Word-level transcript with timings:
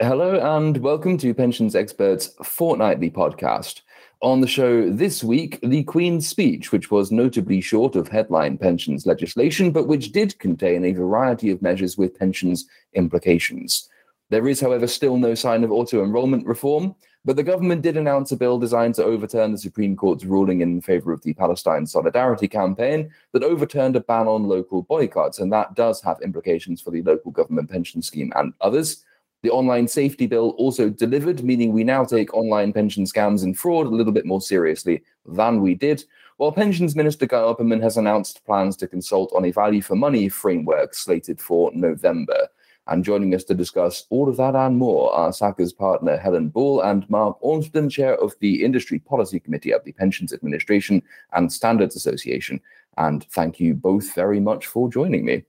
Hello 0.00 0.38
and 0.56 0.76
welcome 0.76 1.18
to 1.18 1.34
Pensions 1.34 1.74
Experts 1.74 2.32
Fortnightly 2.44 3.10
podcast. 3.10 3.80
On 4.22 4.40
the 4.40 4.46
show 4.46 4.88
this 4.88 5.24
week, 5.24 5.58
the 5.60 5.82
Queen's 5.82 6.28
speech, 6.28 6.70
which 6.70 6.92
was 6.92 7.10
notably 7.10 7.60
short 7.60 7.96
of 7.96 8.06
headline 8.06 8.58
pensions 8.58 9.06
legislation, 9.06 9.72
but 9.72 9.88
which 9.88 10.12
did 10.12 10.38
contain 10.38 10.84
a 10.84 10.92
variety 10.92 11.50
of 11.50 11.62
measures 11.62 11.98
with 11.98 12.16
pensions 12.16 12.68
implications. 12.92 13.88
There 14.30 14.46
is, 14.46 14.60
however, 14.60 14.86
still 14.86 15.16
no 15.16 15.34
sign 15.34 15.64
of 15.64 15.72
auto 15.72 16.04
enrolment 16.04 16.46
reform, 16.46 16.94
but 17.24 17.34
the 17.34 17.42
government 17.42 17.82
did 17.82 17.96
announce 17.96 18.30
a 18.30 18.36
bill 18.36 18.60
designed 18.60 18.94
to 18.94 19.04
overturn 19.04 19.50
the 19.50 19.58
Supreme 19.58 19.96
Court's 19.96 20.24
ruling 20.24 20.60
in 20.60 20.80
favor 20.80 21.12
of 21.12 21.24
the 21.24 21.34
Palestine 21.34 21.86
Solidarity 21.86 22.46
Campaign 22.46 23.10
that 23.32 23.42
overturned 23.42 23.96
a 23.96 24.00
ban 24.00 24.28
on 24.28 24.44
local 24.44 24.82
boycotts, 24.82 25.40
and 25.40 25.52
that 25.52 25.74
does 25.74 26.00
have 26.02 26.22
implications 26.22 26.80
for 26.80 26.92
the 26.92 27.02
local 27.02 27.32
government 27.32 27.68
pension 27.68 28.00
scheme 28.00 28.32
and 28.36 28.52
others. 28.60 29.04
The 29.42 29.50
online 29.50 29.86
safety 29.86 30.26
bill 30.26 30.50
also 30.58 30.90
delivered, 30.90 31.44
meaning 31.44 31.72
we 31.72 31.84
now 31.84 32.04
take 32.04 32.34
online 32.34 32.72
pension 32.72 33.04
scams 33.04 33.44
and 33.44 33.56
fraud 33.56 33.86
a 33.86 33.90
little 33.90 34.12
bit 34.12 34.26
more 34.26 34.40
seriously 34.40 35.04
than 35.26 35.62
we 35.62 35.76
did. 35.76 36.04
While 36.38 36.52
Pensions 36.52 36.96
Minister 36.96 37.26
Guy 37.26 37.38
Opperman 37.38 37.82
has 37.82 37.96
announced 37.96 38.44
plans 38.44 38.76
to 38.78 38.88
consult 38.88 39.32
on 39.34 39.44
a 39.44 39.52
value 39.52 39.82
for 39.82 39.94
money 39.94 40.28
framework 40.28 40.94
slated 40.94 41.40
for 41.40 41.70
November. 41.72 42.48
And 42.88 43.04
joining 43.04 43.34
us 43.34 43.44
to 43.44 43.54
discuss 43.54 44.06
all 44.08 44.28
of 44.28 44.38
that 44.38 44.56
and 44.56 44.76
more 44.76 45.12
are 45.14 45.30
Sackers 45.30 45.76
partner 45.76 46.16
Helen 46.16 46.48
Ball 46.48 46.80
and 46.80 47.08
Mark 47.10 47.38
Ormston, 47.40 47.90
chair 47.90 48.14
of 48.16 48.34
the 48.40 48.64
Industry 48.64 48.98
Policy 48.98 49.38
Committee 49.38 49.72
of 49.72 49.84
the 49.84 49.92
Pensions 49.92 50.32
Administration 50.32 51.02
and 51.32 51.52
Standards 51.52 51.96
Association. 51.96 52.60
And 52.96 53.24
thank 53.24 53.60
you 53.60 53.74
both 53.74 54.14
very 54.14 54.40
much 54.40 54.66
for 54.66 54.88
joining 54.88 55.24
me 55.24 55.44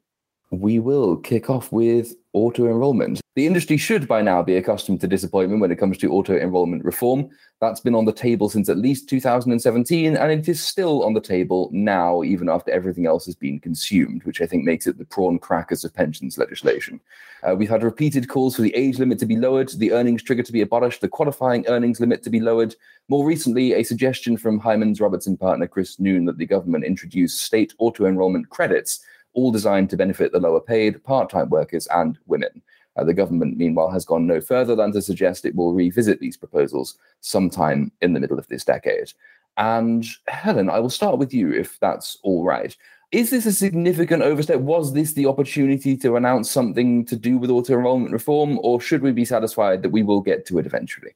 we 0.52 0.80
will 0.80 1.17
kick 1.17 1.50
off 1.50 1.72
with 1.72 2.14
auto 2.34 2.66
enrollment. 2.66 3.22
The 3.36 3.48
industry 3.48 3.78
should 3.78 4.08
by 4.08 4.22
now 4.22 4.44
be 4.44 4.58
accustomed 4.58 5.02
to 5.02 5.08
disappointment 5.08 5.62
when 5.62 5.72
it 5.72 5.78
comes 5.78 5.98
to 6.00 6.12
auto 6.12 6.38
enrollment 6.38 6.84
reform. 6.84 7.30
That's 7.62 7.80
been 7.80 7.96
on 7.96 8.06
the 8.06 8.12
table 8.12 8.50
since 8.50 8.70
at 8.70 8.78
least 8.78 9.08
2017, 9.09 10.17
and 10.17 10.31
it 10.31 10.50
is 10.50 10.62
still 10.62 11.03
on 11.03 11.14
the 11.14 11.22
table 11.22 11.70
now, 11.72 12.22
even 12.23 12.50
after 12.50 12.72
everything 12.72 13.06
else 13.06 13.26
has 13.26 13.36
been 13.36 13.59
consumed, 13.59 14.23
which 14.23 14.42
I 14.42 14.45
think 14.45 14.64
makes 14.64 14.88
it 14.88 14.98
the 14.98 15.06
prawn 15.06 15.40
crackers 15.40 15.84
of 15.84 15.94
pensions 15.94 16.38
legislation. 16.38 17.00
Uh, 17.42 17.56
we've 17.56 17.70
had 17.70 17.84
repeated 17.84 18.28
calls 18.28 18.56
for 18.56 18.62
the 18.62 18.75
age 18.75 19.00
limit 19.00 19.20
to 19.20 19.25
be 19.25 19.38
lowered, 19.38 19.70
the 19.70 19.94
earnings 19.94 20.22
trigger 20.22 20.44
to 20.44 20.52
be 20.52 20.62
abolished, 20.62 21.02
the 21.02 21.08
qualifying 21.08 21.66
earnings 21.68 22.00
limit 22.00 22.23
to 22.23 22.30
be 22.30 22.40
lowered. 22.40 22.75
More 23.08 23.25
recently, 23.25 23.73
a 23.73 23.84
suggestion 23.84 24.38
from 24.38 24.59
Hymans 24.59 25.00
Robertson 25.00 25.38
partner 25.38 25.68
Chris 25.68 26.00
Noon 26.00 26.25
that 26.25 26.38
the 26.38 26.46
government 26.46 26.84
introduce 26.84 27.34
state 27.34 27.73
auto 27.78 28.06
enrollment 28.06 28.50
credits 28.50 29.00
all 29.40 29.52
designed 29.52 29.90
to 29.90 29.98
benefit 29.98 30.32
the 30.32 30.40
lower 30.40 30.59
paid, 30.59 31.04
part 31.04 31.30
time 31.30 31.50
workers, 31.50 31.88
and 31.92 32.18
women. 32.28 32.62
Uh, 32.98 33.04
the 33.04 33.14
government, 33.14 33.58
meanwhile, 33.58 33.90
has 33.90 34.06
gone 34.06 34.28
no 34.28 34.42
further 34.42 34.76
than 34.76 34.92
to 34.92 35.02
suggest 35.02 35.46
it 35.46 35.56
will 35.56 35.73
revisit 35.73 36.20
these 36.20 36.36
proposals 36.36 36.98
sometime 37.22 37.92
in 38.02 38.14
the 38.14 38.20
middle 38.20 38.38
of 38.38 38.48
this 38.48 38.66
decade. 38.66 39.14
And 39.58 40.06
Helen, 40.28 40.70
I 40.70 40.80
will 40.80 40.90
start 40.90 41.18
with 41.18 41.34
you 41.34 41.54
if 41.54 41.80
that's 41.80 42.18
all 42.23 42.44
right. 42.44 42.76
Is 43.12 43.31
this 43.31 43.46
a 43.46 43.54
significant 43.54 44.22
overstep? 44.22 44.59
Was 44.59 44.94
this 44.94 45.14
the 45.14 45.26
opportunity 45.26 45.98
to 45.98 46.16
announce 46.16 46.52
something 46.52 47.06
to 47.06 47.16
do 47.16 47.38
with 47.38 47.50
auto 47.50 47.74
enrollment 47.74 48.12
reform, 48.12 48.59
or 48.62 48.80
should 48.81 49.02
we 49.02 49.12
be 49.12 49.26
satisfied 49.26 49.81
that 49.81 49.90
we 49.90 50.03
will 50.03 50.22
get 50.22 50.46
to 50.48 50.59
it 50.59 50.66
eventually? 50.66 51.16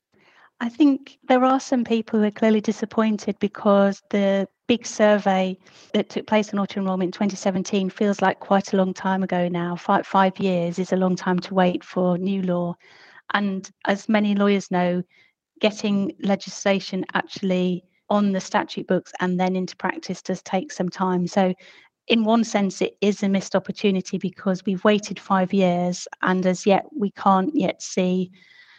I 0.59 0.69
think 0.69 1.19
there 1.27 1.43
are 1.43 1.59
some 1.59 1.83
people 1.83 2.19
who 2.19 2.25
are 2.25 2.31
clearly 2.31 2.61
disappointed 2.61 3.37
because 3.39 4.01
the 4.09 4.47
big 4.73 4.87
survey 4.87 5.55
that 5.93 6.09
took 6.09 6.25
place 6.25 6.51
on 6.51 6.57
auto 6.57 6.79
enrolment 6.79 7.09
in 7.09 7.11
2017 7.11 7.91
feels 7.91 8.23
like 8.23 8.39
quite 8.39 8.73
a 8.73 8.75
long 8.75 8.91
time 8.91 9.21
ago 9.21 9.47
now. 9.47 9.75
Five, 9.75 10.07
five 10.07 10.35
years 10.39 10.79
is 10.79 10.91
a 10.91 10.95
long 10.95 11.15
time 11.15 11.37
to 11.41 11.53
wait 11.53 11.83
for 11.83 12.17
new 12.17 12.41
law. 12.41 12.73
And 13.35 13.69
as 13.85 14.09
many 14.09 14.33
lawyers 14.33 14.71
know, 14.71 15.03
getting 15.61 16.15
legislation 16.23 17.05
actually 17.13 17.83
on 18.09 18.31
the 18.31 18.41
statute 18.41 18.87
books 18.87 19.11
and 19.19 19.39
then 19.39 19.55
into 19.55 19.75
practice 19.75 20.23
does 20.23 20.41
take 20.41 20.71
some 20.71 20.89
time. 20.89 21.27
So, 21.27 21.53
in 22.07 22.23
one 22.23 22.43
sense, 22.43 22.81
it 22.81 22.97
is 22.99 23.21
a 23.21 23.29
missed 23.29 23.55
opportunity 23.55 24.17
because 24.17 24.65
we've 24.65 24.83
waited 24.83 25.19
five 25.19 25.53
years 25.53 26.07
and 26.23 26.47
as 26.47 26.65
yet 26.65 26.85
we 26.97 27.11
can't 27.11 27.51
yet 27.53 27.79
see 27.83 28.31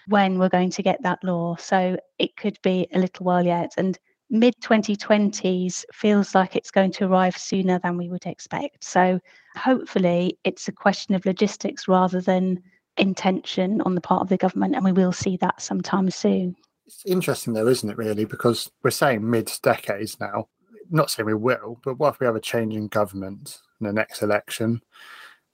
when 0.09 0.41
we're 0.41 0.49
going 0.49 0.71
to 0.71 0.83
get 0.83 1.05
that 1.05 1.23
law. 1.23 1.55
So 1.55 1.97
it 2.19 2.37
could 2.37 2.59
be 2.63 2.89
a 2.93 2.99
little 2.99 3.25
while 3.25 3.47
yet. 3.47 3.75
And 3.79 3.97
mid 4.31 4.55
2020s 4.61 5.85
feels 5.93 6.35
like 6.35 6.57
it's 6.57 6.71
going 6.71 6.93
to 6.93 7.05
arrive 7.05 7.37
sooner 7.37 7.79
than 7.79 7.97
we 7.97 8.09
would 8.09 8.27
expect. 8.27 8.85
So 8.85 9.21
hopefully 9.57 10.39
it's 10.45 10.69
a 10.69 10.73
question 10.73 11.15
of 11.15 11.27
logistics 11.27 11.89
rather 11.89 12.21
than 12.21 12.63
intention 12.97 13.81
on 13.83 13.95
the 13.95 14.01
part 14.01 14.23
of 14.23 14.29
the 14.29 14.37
government. 14.37 14.75
And 14.75 14.85
we 14.85 14.93
will 14.93 15.13
see 15.13 15.37
that 15.39 15.61
sometime 15.61 16.11
soon. 16.11 16.57
It's 16.87 17.05
interesting 17.07 17.55
though, 17.55 17.69
isn't 17.69 17.89
it, 17.89 17.97
really? 17.97 18.25
Because 18.25 18.71
we're 18.83 18.91
saying 18.91 19.29
mid 19.29 19.53
decades 19.63 20.19
now. 20.21 20.49
Not 20.91 21.11
saying 21.11 21.27
we 21.27 21.35
will, 21.35 21.81
but 21.83 21.99
what 21.99 22.15
if 22.15 22.21
we 22.21 22.27
have 22.27 22.37
a 22.37 22.41
change 22.41 22.75
in 22.75 22.89
government 22.89 23.59
in 23.81 23.87
the 23.87 23.93
next 23.93 24.23
election? 24.23 24.83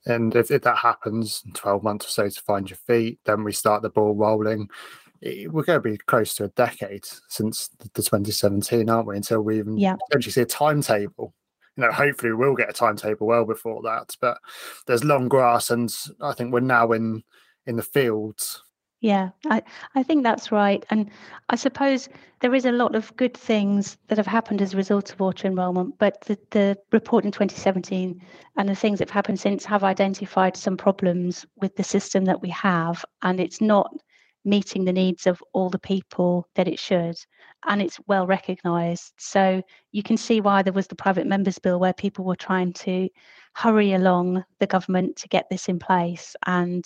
And 0.05 0.35
if, 0.35 0.51
if 0.51 0.63
that 0.63 0.77
happens, 0.77 1.43
12 1.53 1.83
months 1.83 2.07
or 2.07 2.09
so 2.09 2.29
to 2.29 2.41
find 2.41 2.69
your 2.69 2.77
feet, 2.77 3.19
then 3.25 3.43
we 3.43 3.51
start 3.51 3.81
the 3.81 3.89
ball 3.89 4.15
rolling. 4.15 4.69
We're 5.21 5.63
going 5.63 5.81
to 5.81 5.89
be 5.89 5.97
close 5.97 6.33
to 6.35 6.45
a 6.45 6.49
decade 6.49 7.05
since 7.27 7.69
the 7.79 8.01
2017, 8.01 8.89
aren't 8.89 9.07
we? 9.07 9.15
Until 9.15 9.41
we 9.41 9.59
even 9.59 9.77
yeah. 9.77 9.95
potentially 10.07 10.31
see 10.31 10.41
a 10.41 10.45
timetable. 10.45 11.33
You 11.77 11.83
know, 11.83 11.91
hopefully 11.91 12.33
we'll 12.33 12.55
get 12.55 12.69
a 12.69 12.73
timetable 12.73 13.27
well 13.27 13.45
before 13.45 13.81
that. 13.83 14.15
But 14.19 14.39
there's 14.87 15.03
long 15.03 15.29
grass, 15.29 15.69
and 15.69 15.93
I 16.21 16.33
think 16.33 16.51
we're 16.51 16.59
now 16.61 16.91
in 16.91 17.23
in 17.65 17.75
the 17.75 17.83
fields 17.83 18.61
yeah, 19.01 19.29
I, 19.49 19.63
I 19.95 20.03
think 20.03 20.23
that's 20.23 20.51
right. 20.51 20.85
And 20.91 21.09
I 21.49 21.55
suppose 21.55 22.07
there 22.39 22.53
is 22.53 22.65
a 22.65 22.71
lot 22.71 22.93
of 22.93 23.15
good 23.17 23.35
things 23.35 23.97
that 24.07 24.17
have 24.19 24.27
happened 24.27 24.61
as 24.61 24.73
a 24.73 24.77
result 24.77 25.11
of 25.11 25.19
auto 25.19 25.47
enrolment, 25.47 25.95
but 25.97 26.21
the, 26.21 26.37
the 26.51 26.77
report 26.91 27.25
in 27.25 27.31
2017 27.31 28.21
and 28.57 28.69
the 28.69 28.75
things 28.75 28.99
that 28.99 29.09
have 29.09 29.13
happened 29.13 29.39
since 29.39 29.65
have 29.65 29.83
identified 29.83 30.55
some 30.55 30.77
problems 30.77 31.47
with 31.57 31.75
the 31.75 31.83
system 31.83 32.25
that 32.25 32.43
we 32.43 32.49
have, 32.49 33.03
and 33.23 33.39
it's 33.39 33.59
not 33.59 33.91
meeting 34.43 34.85
the 34.85 34.93
needs 34.93 35.27
of 35.27 35.43
all 35.53 35.69
the 35.69 35.79
people 35.79 36.47
that 36.55 36.67
it 36.67 36.79
should. 36.79 37.15
And 37.67 37.81
it's 37.81 37.99
well 38.07 38.25
recognised. 38.25 39.13
So 39.17 39.61
you 39.91 40.03
can 40.03 40.17
see 40.17 40.41
why 40.41 40.63
there 40.63 40.73
was 40.73 40.87
the 40.87 40.95
private 40.95 41.27
members 41.27 41.59
bill 41.59 41.79
where 41.79 41.93
people 41.93 42.25
were 42.25 42.35
trying 42.35 42.73
to 42.73 43.09
hurry 43.53 43.93
along 43.93 44.43
the 44.59 44.67
government 44.67 45.15
to 45.17 45.27
get 45.27 45.47
this 45.49 45.69
in 45.69 45.77
place. 45.77 46.35
And 46.45 46.83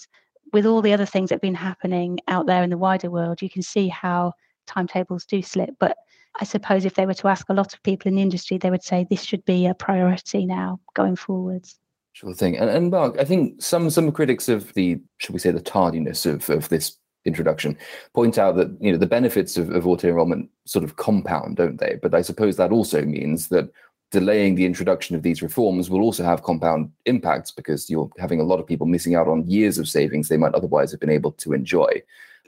with 0.52 0.66
all 0.66 0.82
the 0.82 0.94
other 0.94 1.06
things 1.06 1.30
that 1.30 1.36
have 1.36 1.42
been 1.42 1.56
happening 1.56 2.20
out 2.28 2.46
there 2.46 2.64
in 2.64 2.70
the 2.70 2.78
wider 2.78 3.10
world, 3.10 3.42
you 3.42 3.50
can 3.50 3.62
see 3.62 3.88
how 3.88 4.34
timetables 4.68 5.26
do 5.26 5.42
slip. 5.42 5.70
But 5.80 5.98
I 6.40 6.44
suppose 6.44 6.84
if 6.84 6.96
they 6.96 7.06
were 7.06 7.14
to 7.16 7.28
ask 7.30 7.48
a 7.50 7.54
lot 7.54 7.74
of 7.74 7.84
people 7.84 8.10
in 8.10 8.16
the 8.16 8.22
industry, 8.22 8.58
they 8.58 8.70
would 8.70 8.84
say 8.84 9.06
this 9.10 9.24
should 9.24 9.46
be 9.46 9.66
a 9.66 9.74
priority 9.74 10.46
now 10.46 10.80
going 10.94 11.16
forwards. 11.16 11.80
Sure 12.14 12.34
thing. 12.34 12.58
And, 12.58 12.70
and 12.70 12.92
Mark, 12.92 13.18
I 13.20 13.26
think 13.26 13.62
some 13.62 13.90
some 13.90 14.12
critics 14.12 14.48
of 14.48 14.74
the, 14.74 15.00
should 15.18 15.34
we 15.34 15.40
say, 15.40 15.52
the 15.52 15.62
tardiness 15.62 16.26
of, 16.26 16.50
of 16.50 16.70
this 16.70 16.98
introduction 17.26 17.78
point 18.14 18.38
out 18.38 18.56
that 18.56 18.76
you 18.80 18.92
know 18.92 18.98
the 18.98 19.06
benefits 19.06 19.58
of, 19.58 19.70
of 19.72 19.88
auto 19.88 20.08
enrollment 20.08 20.50
sort 20.66 20.84
of 20.84 20.96
compound, 20.96 21.58
don't 21.58 21.80
they? 21.80 21.98
But 22.02 22.14
I 22.14 22.22
suppose 22.22 22.56
that 22.58 22.72
also 22.72 23.04
means 23.04 23.50
that 23.50 23.70
delaying 24.12 24.56
the 24.56 24.66
introduction 24.66 25.16
of 25.16 25.24
these 25.24 25.42
reforms 25.42 25.90
will 25.90 26.02
also 26.02 26.24
have 26.24 26.44
compound 26.44 26.92
impacts 27.06 27.52
because 27.52 27.90
you're 27.90 28.10
having 28.18 28.40
a 28.40 28.44
lot 28.44 28.60
of 28.60 28.68
people 28.68 28.88
missing 28.88 29.16
out 29.16 29.28
on 29.28 29.48
years 29.48 29.78
of 29.78 29.90
savings 29.90 30.28
they 30.28 30.38
might 30.38 30.54
otherwise 30.54 30.92
have 30.92 31.00
been 31.00 31.10
able 31.10 31.32
to 31.34 31.54
enjoy. 31.54 32.02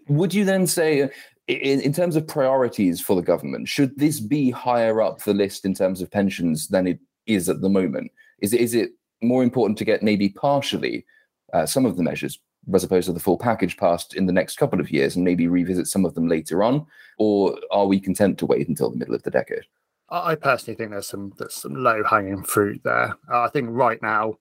Would 0.08 0.34
you 0.34 0.46
then 0.46 0.68
say, 0.68 1.10
in, 1.48 1.82
in 1.82 1.92
terms 1.92 2.16
of 2.16 2.28
priorities 2.28 3.02
for 3.02 3.16
the 3.16 3.22
government, 3.22 3.68
should 3.68 3.98
this 3.98 4.20
be 4.20 4.52
higher 4.52 5.02
up 5.02 5.24
the 5.24 5.34
list 5.34 5.66
in 5.66 5.74
terms 5.74 6.02
of 6.02 6.10
pensions 6.12 6.68
than 6.70 6.88
it 6.88 7.00
is 7.26 7.50
at 7.50 7.62
the 7.62 7.70
moment? 7.70 8.12
Is 8.40 8.54
it, 8.54 8.62
is 8.62 8.74
it 8.74 8.92
more 9.22 9.44
important 9.44 9.78
to 9.80 9.86
get 9.86 10.04
maybe 10.04 10.30
partially 10.30 11.06
uh, 11.54 11.66
some 11.66 11.86
of 11.86 11.98
the 11.98 12.04
measures 12.04 12.40
as 12.74 12.84
opposed 12.84 13.08
to 13.08 13.14
the 13.14 13.20
full 13.20 13.38
package 13.38 13.78
passed 13.78 14.16
in 14.16 14.26
the 14.26 14.34
next 14.34 14.58
couple 14.58 14.80
of 14.80 14.92
years 14.92 15.16
and 15.16 15.26
maybe 15.26 15.48
revisit 15.48 15.88
some 15.88 16.06
of 16.06 16.14
them 16.14 16.28
later 16.28 16.64
on? 16.64 16.86
Or 17.18 17.58
are 17.72 17.88
we 17.88 18.00
content 18.00 18.38
to 18.40 18.46
wait 18.46 18.68
until 18.68 18.90
the 18.90 18.98
middle 18.98 19.16
of 19.16 19.24
the 19.24 19.32
decade? 19.32 19.66
I 20.10 20.36
personally 20.36 20.78
think 20.78 20.92
there's 20.92 21.08
some 21.08 21.34
there's 21.38 21.56
some 21.56 21.76
low 21.76 22.04
hanging 22.04 22.44
fruit 22.44 22.82
there. 22.84 23.18
Uh, 23.30 23.42
I 23.42 23.50
think 23.50 23.68
right 23.72 24.02
now 24.02 24.38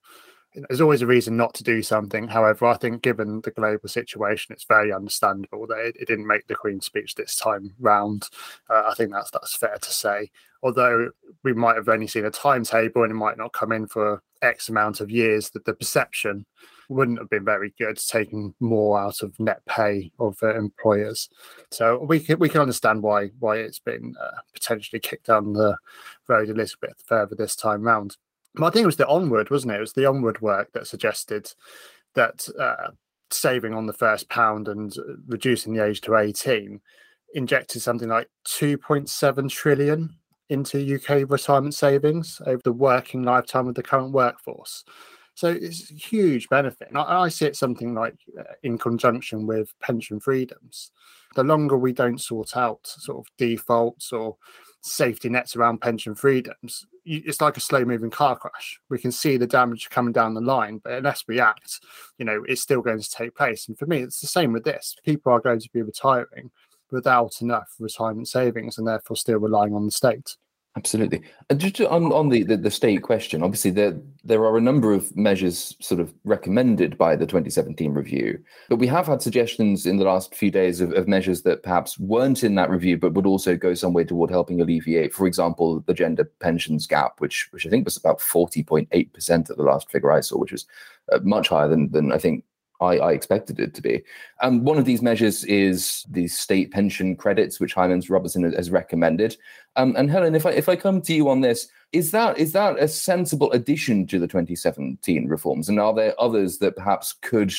there's 0.54 0.80
always 0.80 1.02
a 1.02 1.06
reason 1.06 1.36
not 1.36 1.54
to 1.54 1.64
do 1.64 1.82
something. 1.82 2.28
However, 2.28 2.66
I 2.66 2.76
think 2.76 3.02
given 3.02 3.40
the 3.42 3.50
global 3.50 3.88
situation, 3.88 4.52
it's 4.52 4.64
very 4.64 4.92
understandable 4.92 5.66
that 5.66 5.78
it, 5.78 5.96
it 6.00 6.08
didn't 6.08 6.26
make 6.26 6.46
the 6.46 6.54
Queen's 6.54 6.86
speech 6.86 7.14
this 7.14 7.36
time 7.36 7.74
round. 7.78 8.28
Uh, 8.70 8.84
I 8.86 8.94
think 8.94 9.12
that's 9.12 9.30
that's 9.30 9.56
fair 9.56 9.76
to 9.76 9.90
say. 9.92 10.30
Although 10.62 11.10
we 11.42 11.52
might 11.52 11.76
have 11.76 11.88
only 11.88 12.06
seen 12.06 12.24
a 12.24 12.30
timetable 12.30 13.02
and 13.02 13.10
it 13.10 13.16
might 13.16 13.38
not 13.38 13.52
come 13.52 13.72
in 13.72 13.86
for 13.86 14.22
X 14.42 14.68
amount 14.68 15.00
of 15.00 15.10
years, 15.10 15.50
that 15.50 15.64
the 15.64 15.74
perception 15.74 16.46
wouldn't 16.88 17.18
have 17.18 17.30
been 17.30 17.44
very 17.44 17.74
good, 17.78 17.98
taking 17.98 18.54
more 18.60 18.98
out 18.98 19.22
of 19.22 19.38
net 19.38 19.60
pay 19.66 20.10
of 20.18 20.36
uh, 20.42 20.56
employers. 20.56 21.28
So 21.70 22.04
we 22.04 22.20
can 22.20 22.38
we 22.38 22.48
can 22.48 22.60
understand 22.60 23.02
why 23.02 23.28
why 23.38 23.58
it's 23.58 23.78
been 23.78 24.14
uh, 24.20 24.40
potentially 24.52 25.00
kicked 25.00 25.26
down 25.26 25.52
the 25.52 25.76
road 26.28 26.48
a 26.48 26.54
little 26.54 26.78
bit 26.80 26.94
further 27.06 27.34
this 27.34 27.56
time 27.56 27.82
round. 27.82 28.16
But 28.54 28.66
I 28.66 28.70
think 28.70 28.84
it 28.84 28.86
was 28.86 28.96
the 28.96 29.08
onward, 29.08 29.50
wasn't 29.50 29.72
it? 29.72 29.76
It 29.76 29.80
was 29.80 29.92
the 29.92 30.06
onward 30.06 30.40
work 30.40 30.72
that 30.72 30.86
suggested 30.86 31.52
that 32.14 32.48
uh, 32.58 32.90
saving 33.30 33.74
on 33.74 33.86
the 33.86 33.92
first 33.92 34.28
pound 34.28 34.68
and 34.68 34.94
reducing 35.26 35.74
the 35.74 35.84
age 35.84 36.00
to 36.02 36.16
18 36.16 36.80
injected 37.34 37.82
something 37.82 38.08
like 38.08 38.28
2.7 38.46 39.50
trillion 39.50 40.14
into 40.48 40.94
UK 40.94 41.28
retirement 41.28 41.74
savings 41.74 42.40
over 42.46 42.60
the 42.64 42.72
working 42.72 43.22
lifetime 43.22 43.68
of 43.68 43.74
the 43.74 43.82
current 43.82 44.12
workforce. 44.12 44.84
So 45.36 45.48
it's 45.48 45.90
a 45.90 45.94
huge 45.94 46.48
benefit. 46.48 46.88
And 46.88 46.96
I, 46.96 47.20
I 47.20 47.28
see 47.28 47.44
it 47.44 47.56
something 47.56 47.94
like 47.94 48.16
uh, 48.38 48.54
in 48.62 48.78
conjunction 48.78 49.46
with 49.46 49.72
pension 49.80 50.18
freedoms. 50.18 50.90
The 51.34 51.44
longer 51.44 51.76
we 51.76 51.92
don't 51.92 52.18
sort 52.18 52.56
out 52.56 52.80
sort 52.84 53.18
of 53.18 53.26
defaults 53.36 54.12
or 54.12 54.38
safety 54.80 55.28
nets 55.28 55.54
around 55.54 55.82
pension 55.82 56.14
freedoms, 56.14 56.86
it's 57.04 57.42
like 57.42 57.58
a 57.58 57.60
slow 57.60 57.84
moving 57.84 58.10
car 58.10 58.34
crash. 58.36 58.80
We 58.88 58.98
can 58.98 59.12
see 59.12 59.36
the 59.36 59.46
damage 59.46 59.90
coming 59.90 60.14
down 60.14 60.32
the 60.32 60.40
line, 60.40 60.80
but 60.82 60.94
unless 60.94 61.24
we 61.28 61.38
act, 61.38 61.80
you 62.16 62.24
know, 62.24 62.42
it's 62.48 62.62
still 62.62 62.80
going 62.80 63.02
to 63.02 63.10
take 63.10 63.36
place. 63.36 63.68
And 63.68 63.78
for 63.78 63.84
me, 63.84 63.98
it's 63.98 64.22
the 64.22 64.26
same 64.26 64.54
with 64.54 64.64
this. 64.64 64.96
People 65.04 65.32
are 65.32 65.40
going 65.40 65.60
to 65.60 65.68
be 65.70 65.82
retiring 65.82 66.50
without 66.90 67.42
enough 67.42 67.74
retirement 67.78 68.28
savings 68.28 68.78
and 68.78 68.86
therefore 68.86 69.18
still 69.18 69.38
relying 69.38 69.74
on 69.74 69.84
the 69.84 69.92
state. 69.92 70.38
Absolutely. 70.76 71.22
And 71.48 71.58
just 71.58 71.80
on, 71.80 72.12
on 72.12 72.28
the, 72.28 72.42
the, 72.42 72.58
the, 72.58 72.70
state 72.70 73.02
question, 73.02 73.42
obviously 73.42 73.70
there 73.70 73.98
there 74.24 74.44
are 74.44 74.58
a 74.58 74.60
number 74.60 74.92
of 74.92 75.16
measures 75.16 75.74
sort 75.80 76.00
of 76.00 76.12
recommended 76.24 76.98
by 76.98 77.16
the 77.16 77.24
2017 77.24 77.94
review, 77.94 78.38
but 78.68 78.76
we 78.76 78.86
have 78.86 79.06
had 79.06 79.22
suggestions 79.22 79.86
in 79.86 79.96
the 79.96 80.04
last 80.04 80.34
few 80.34 80.50
days 80.50 80.82
of, 80.82 80.92
of 80.92 81.08
measures 81.08 81.42
that 81.42 81.62
perhaps 81.62 81.98
weren't 81.98 82.44
in 82.44 82.56
that 82.56 82.68
review, 82.68 82.98
but 82.98 83.14
would 83.14 83.24
also 83.24 83.56
go 83.56 83.72
some 83.72 83.94
way 83.94 84.04
toward 84.04 84.28
helping 84.28 84.60
alleviate, 84.60 85.14
for 85.14 85.26
example, 85.26 85.80
the 85.86 85.94
gender 85.94 86.24
pensions 86.40 86.86
gap, 86.86 87.20
which 87.20 87.48
which 87.52 87.66
I 87.66 87.70
think 87.70 87.86
was 87.86 87.96
about 87.96 88.20
40.8% 88.20 89.50
at 89.50 89.56
the 89.56 89.62
last 89.62 89.90
figure 89.90 90.12
I 90.12 90.20
saw, 90.20 90.36
which 90.38 90.52
was 90.52 90.66
uh, 91.10 91.20
much 91.22 91.48
higher 91.48 91.68
than 91.68 91.90
than 91.90 92.12
I 92.12 92.18
think 92.18 92.44
I, 92.80 92.98
I, 92.98 93.12
expected 93.12 93.58
it 93.58 93.74
to 93.74 93.82
be. 93.82 94.02
Um, 94.42 94.64
one 94.64 94.78
of 94.78 94.84
these 94.84 95.02
measures 95.02 95.44
is 95.44 96.04
the 96.10 96.28
state 96.28 96.70
pension 96.70 97.16
credits, 97.16 97.60
which 97.60 97.74
Hymans 97.74 98.10
Robertson 98.10 98.50
has 98.52 98.70
recommended. 98.70 99.36
Um, 99.76 99.94
and 99.96 100.10
Helen, 100.10 100.34
if 100.34 100.46
I 100.46 100.50
if 100.50 100.68
I 100.68 100.76
come 100.76 101.00
to 101.02 101.14
you 101.14 101.28
on 101.28 101.40
this, 101.40 101.68
is 101.92 102.10
that 102.10 102.38
is 102.38 102.52
that 102.52 102.78
a 102.78 102.88
sensible 102.88 103.50
addition 103.52 104.06
to 104.08 104.18
the 104.18 104.26
2017 104.26 105.26
reforms? 105.28 105.68
And 105.68 105.80
are 105.80 105.94
there 105.94 106.14
others 106.20 106.58
that 106.58 106.76
perhaps 106.76 107.14
could 107.14 107.52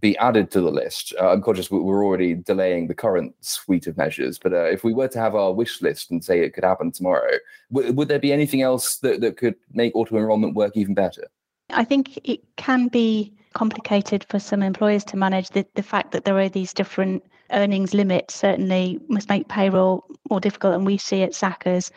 be 0.00 0.16
added 0.18 0.50
to 0.50 0.60
the 0.60 0.70
list? 0.70 1.14
Uh, 1.20 1.30
I'm 1.30 1.42
conscious 1.42 1.70
we're 1.70 2.04
already 2.04 2.34
delaying 2.34 2.86
the 2.86 2.94
current 2.94 3.34
suite 3.40 3.86
of 3.86 3.96
measures, 3.96 4.38
but 4.38 4.52
uh, 4.52 4.64
if 4.64 4.84
we 4.84 4.94
were 4.94 5.08
to 5.08 5.18
have 5.18 5.34
our 5.34 5.52
wish 5.52 5.82
list 5.82 6.10
and 6.10 6.24
say 6.24 6.40
it 6.40 6.54
could 6.54 6.64
happen 6.64 6.90
tomorrow, 6.90 7.38
w- 7.72 7.92
would 7.92 8.08
there 8.08 8.18
be 8.18 8.32
anything 8.32 8.62
else 8.62 8.96
that, 8.98 9.20
that 9.20 9.36
could 9.36 9.54
make 9.72 9.94
auto 9.94 10.16
enrollment 10.16 10.54
work 10.54 10.76
even 10.76 10.94
better? 10.94 11.26
I 11.70 11.84
think 11.84 12.18
it 12.24 12.40
can 12.56 12.88
be 12.88 13.32
complicated 13.54 14.24
for 14.28 14.38
some 14.38 14.62
employers 14.62 15.04
to 15.04 15.16
manage. 15.16 15.48
The, 15.50 15.66
the 15.74 15.82
fact 15.82 16.12
that 16.12 16.24
there 16.24 16.38
are 16.38 16.48
these 16.48 16.74
different 16.74 17.22
earnings 17.50 17.94
limits 17.94 18.34
certainly 18.34 18.98
must 19.08 19.28
make 19.28 19.48
payroll 19.48 20.04
more 20.28 20.40
difficult. 20.40 20.74
And 20.74 20.86
we 20.86 20.98
see 20.98 21.22
at 21.22 21.34
Sackers 21.34 21.90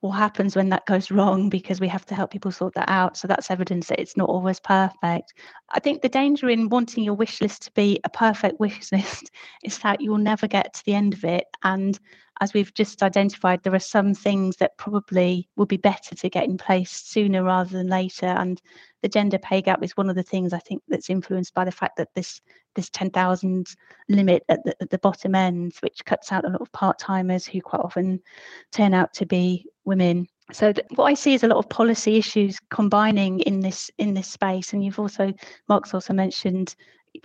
what 0.00 0.12
happens 0.12 0.54
when 0.54 0.68
that 0.68 0.84
goes 0.84 1.10
wrong 1.10 1.48
because 1.48 1.80
we 1.80 1.88
have 1.88 2.04
to 2.04 2.14
help 2.14 2.30
people 2.30 2.52
sort 2.52 2.74
that 2.74 2.90
out. 2.90 3.16
So 3.16 3.26
that's 3.26 3.50
evidence 3.50 3.88
that 3.88 3.98
it's 3.98 4.18
not 4.18 4.28
always 4.28 4.60
perfect. 4.60 5.32
I 5.70 5.80
think 5.80 6.02
the 6.02 6.10
danger 6.10 6.50
in 6.50 6.68
wanting 6.68 7.04
your 7.04 7.14
wish 7.14 7.40
list 7.40 7.62
to 7.62 7.72
be 7.72 8.00
a 8.04 8.10
perfect 8.10 8.60
wish 8.60 8.92
list 8.92 9.30
is 9.64 9.78
that 9.78 10.02
you'll 10.02 10.18
never 10.18 10.46
get 10.46 10.74
to 10.74 10.84
the 10.84 10.94
end 10.94 11.14
of 11.14 11.24
it. 11.24 11.46
And 11.62 11.98
as 12.40 12.52
we've 12.52 12.74
just 12.74 13.02
identified, 13.02 13.62
there 13.62 13.74
are 13.74 13.78
some 13.78 14.12
things 14.12 14.56
that 14.56 14.76
probably 14.76 15.48
would 15.56 15.68
be 15.68 15.76
better 15.76 16.14
to 16.14 16.28
get 16.28 16.44
in 16.44 16.56
place 16.56 16.90
sooner 16.90 17.44
rather 17.44 17.70
than 17.70 17.88
later. 17.88 18.26
And 18.26 18.60
the 19.02 19.08
gender 19.08 19.38
pay 19.38 19.62
gap 19.62 19.82
is 19.82 19.96
one 19.96 20.10
of 20.10 20.16
the 20.16 20.22
things 20.22 20.52
I 20.52 20.58
think 20.58 20.82
that's 20.88 21.10
influenced 21.10 21.54
by 21.54 21.64
the 21.64 21.72
fact 21.72 21.96
that 21.96 22.08
this 22.14 22.40
this 22.74 22.90
10,000 22.90 23.68
limit 24.08 24.42
at 24.48 24.64
the, 24.64 24.74
at 24.80 24.90
the 24.90 24.98
bottom 24.98 25.36
end, 25.36 25.74
which 25.80 26.04
cuts 26.04 26.32
out 26.32 26.44
a 26.44 26.48
lot 26.48 26.60
of 26.60 26.72
part 26.72 26.98
timers 26.98 27.46
who 27.46 27.60
quite 27.60 27.82
often 27.82 28.20
turn 28.72 28.92
out 28.94 29.14
to 29.14 29.26
be 29.26 29.64
women. 29.84 30.26
So 30.52 30.72
th- 30.72 30.86
what 30.96 31.04
I 31.04 31.14
see 31.14 31.34
is 31.34 31.44
a 31.44 31.48
lot 31.48 31.58
of 31.58 31.68
policy 31.68 32.16
issues 32.16 32.58
combining 32.70 33.40
in 33.40 33.60
this 33.60 33.92
in 33.98 34.14
this 34.14 34.28
space. 34.28 34.72
And 34.72 34.84
you've 34.84 34.98
also, 34.98 35.32
Mark's 35.68 35.94
also 35.94 36.12
mentioned 36.12 36.74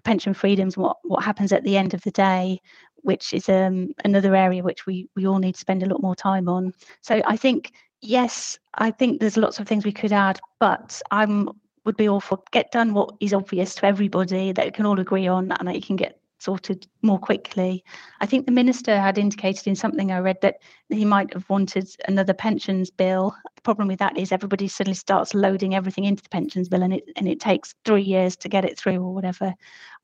pension 0.03 0.33
freedoms, 0.33 0.77
what 0.77 0.97
what 1.03 1.23
happens 1.23 1.51
at 1.51 1.63
the 1.63 1.77
end 1.77 1.93
of 1.93 2.01
the 2.03 2.11
day, 2.11 2.61
which 3.03 3.33
is 3.33 3.49
um, 3.49 3.93
another 4.05 4.35
area 4.35 4.63
which 4.63 4.85
we 4.85 5.09
we 5.15 5.27
all 5.27 5.39
need 5.39 5.53
to 5.53 5.59
spend 5.59 5.83
a 5.83 5.87
lot 5.87 6.01
more 6.01 6.15
time 6.15 6.47
on. 6.47 6.73
So 7.01 7.21
I 7.25 7.37
think 7.37 7.71
yes, 8.01 8.57
I 8.75 8.91
think 8.91 9.19
there's 9.19 9.37
lots 9.37 9.59
of 9.59 9.67
things 9.67 9.85
we 9.85 9.91
could 9.91 10.13
add, 10.13 10.39
but 10.59 11.01
I'm 11.11 11.49
would 11.85 11.97
be 11.97 12.09
all 12.09 12.19
for 12.19 12.39
get 12.51 12.71
done 12.71 12.93
what 12.93 13.15
is 13.19 13.33
obvious 13.33 13.73
to 13.75 13.85
everybody 13.85 14.51
that 14.51 14.65
we 14.65 14.71
can 14.71 14.85
all 14.85 14.99
agree 14.99 15.27
on 15.27 15.51
and 15.53 15.67
that 15.67 15.75
you 15.75 15.81
can 15.81 15.95
get 15.95 16.19
sorted 16.39 16.87
more 17.01 17.19
quickly. 17.19 17.83
I 18.21 18.25
think 18.25 18.45
the 18.45 18.51
minister 18.51 18.99
had 18.99 19.17
indicated 19.17 19.67
in 19.67 19.75
something 19.75 20.11
I 20.11 20.19
read 20.19 20.37
that 20.41 20.57
he 20.89 21.05
might 21.05 21.33
have 21.33 21.49
wanted 21.49 21.89
another 22.07 22.33
pensions 22.33 22.89
bill. 22.89 23.35
The 23.55 23.61
problem 23.61 23.87
with 23.87 23.99
that 23.99 24.17
is 24.17 24.31
everybody 24.31 24.67
suddenly 24.67 24.95
starts 24.95 25.33
loading 25.33 25.75
everything 25.75 26.05
into 26.05 26.23
the 26.23 26.29
pensions 26.29 26.69
bill 26.69 26.83
and 26.83 26.93
it 26.93 27.03
and 27.15 27.27
it 27.27 27.39
takes 27.39 27.75
three 27.85 28.01
years 28.01 28.35
to 28.37 28.49
get 28.49 28.65
it 28.65 28.77
through 28.77 28.97
or 29.03 29.13
whatever. 29.13 29.53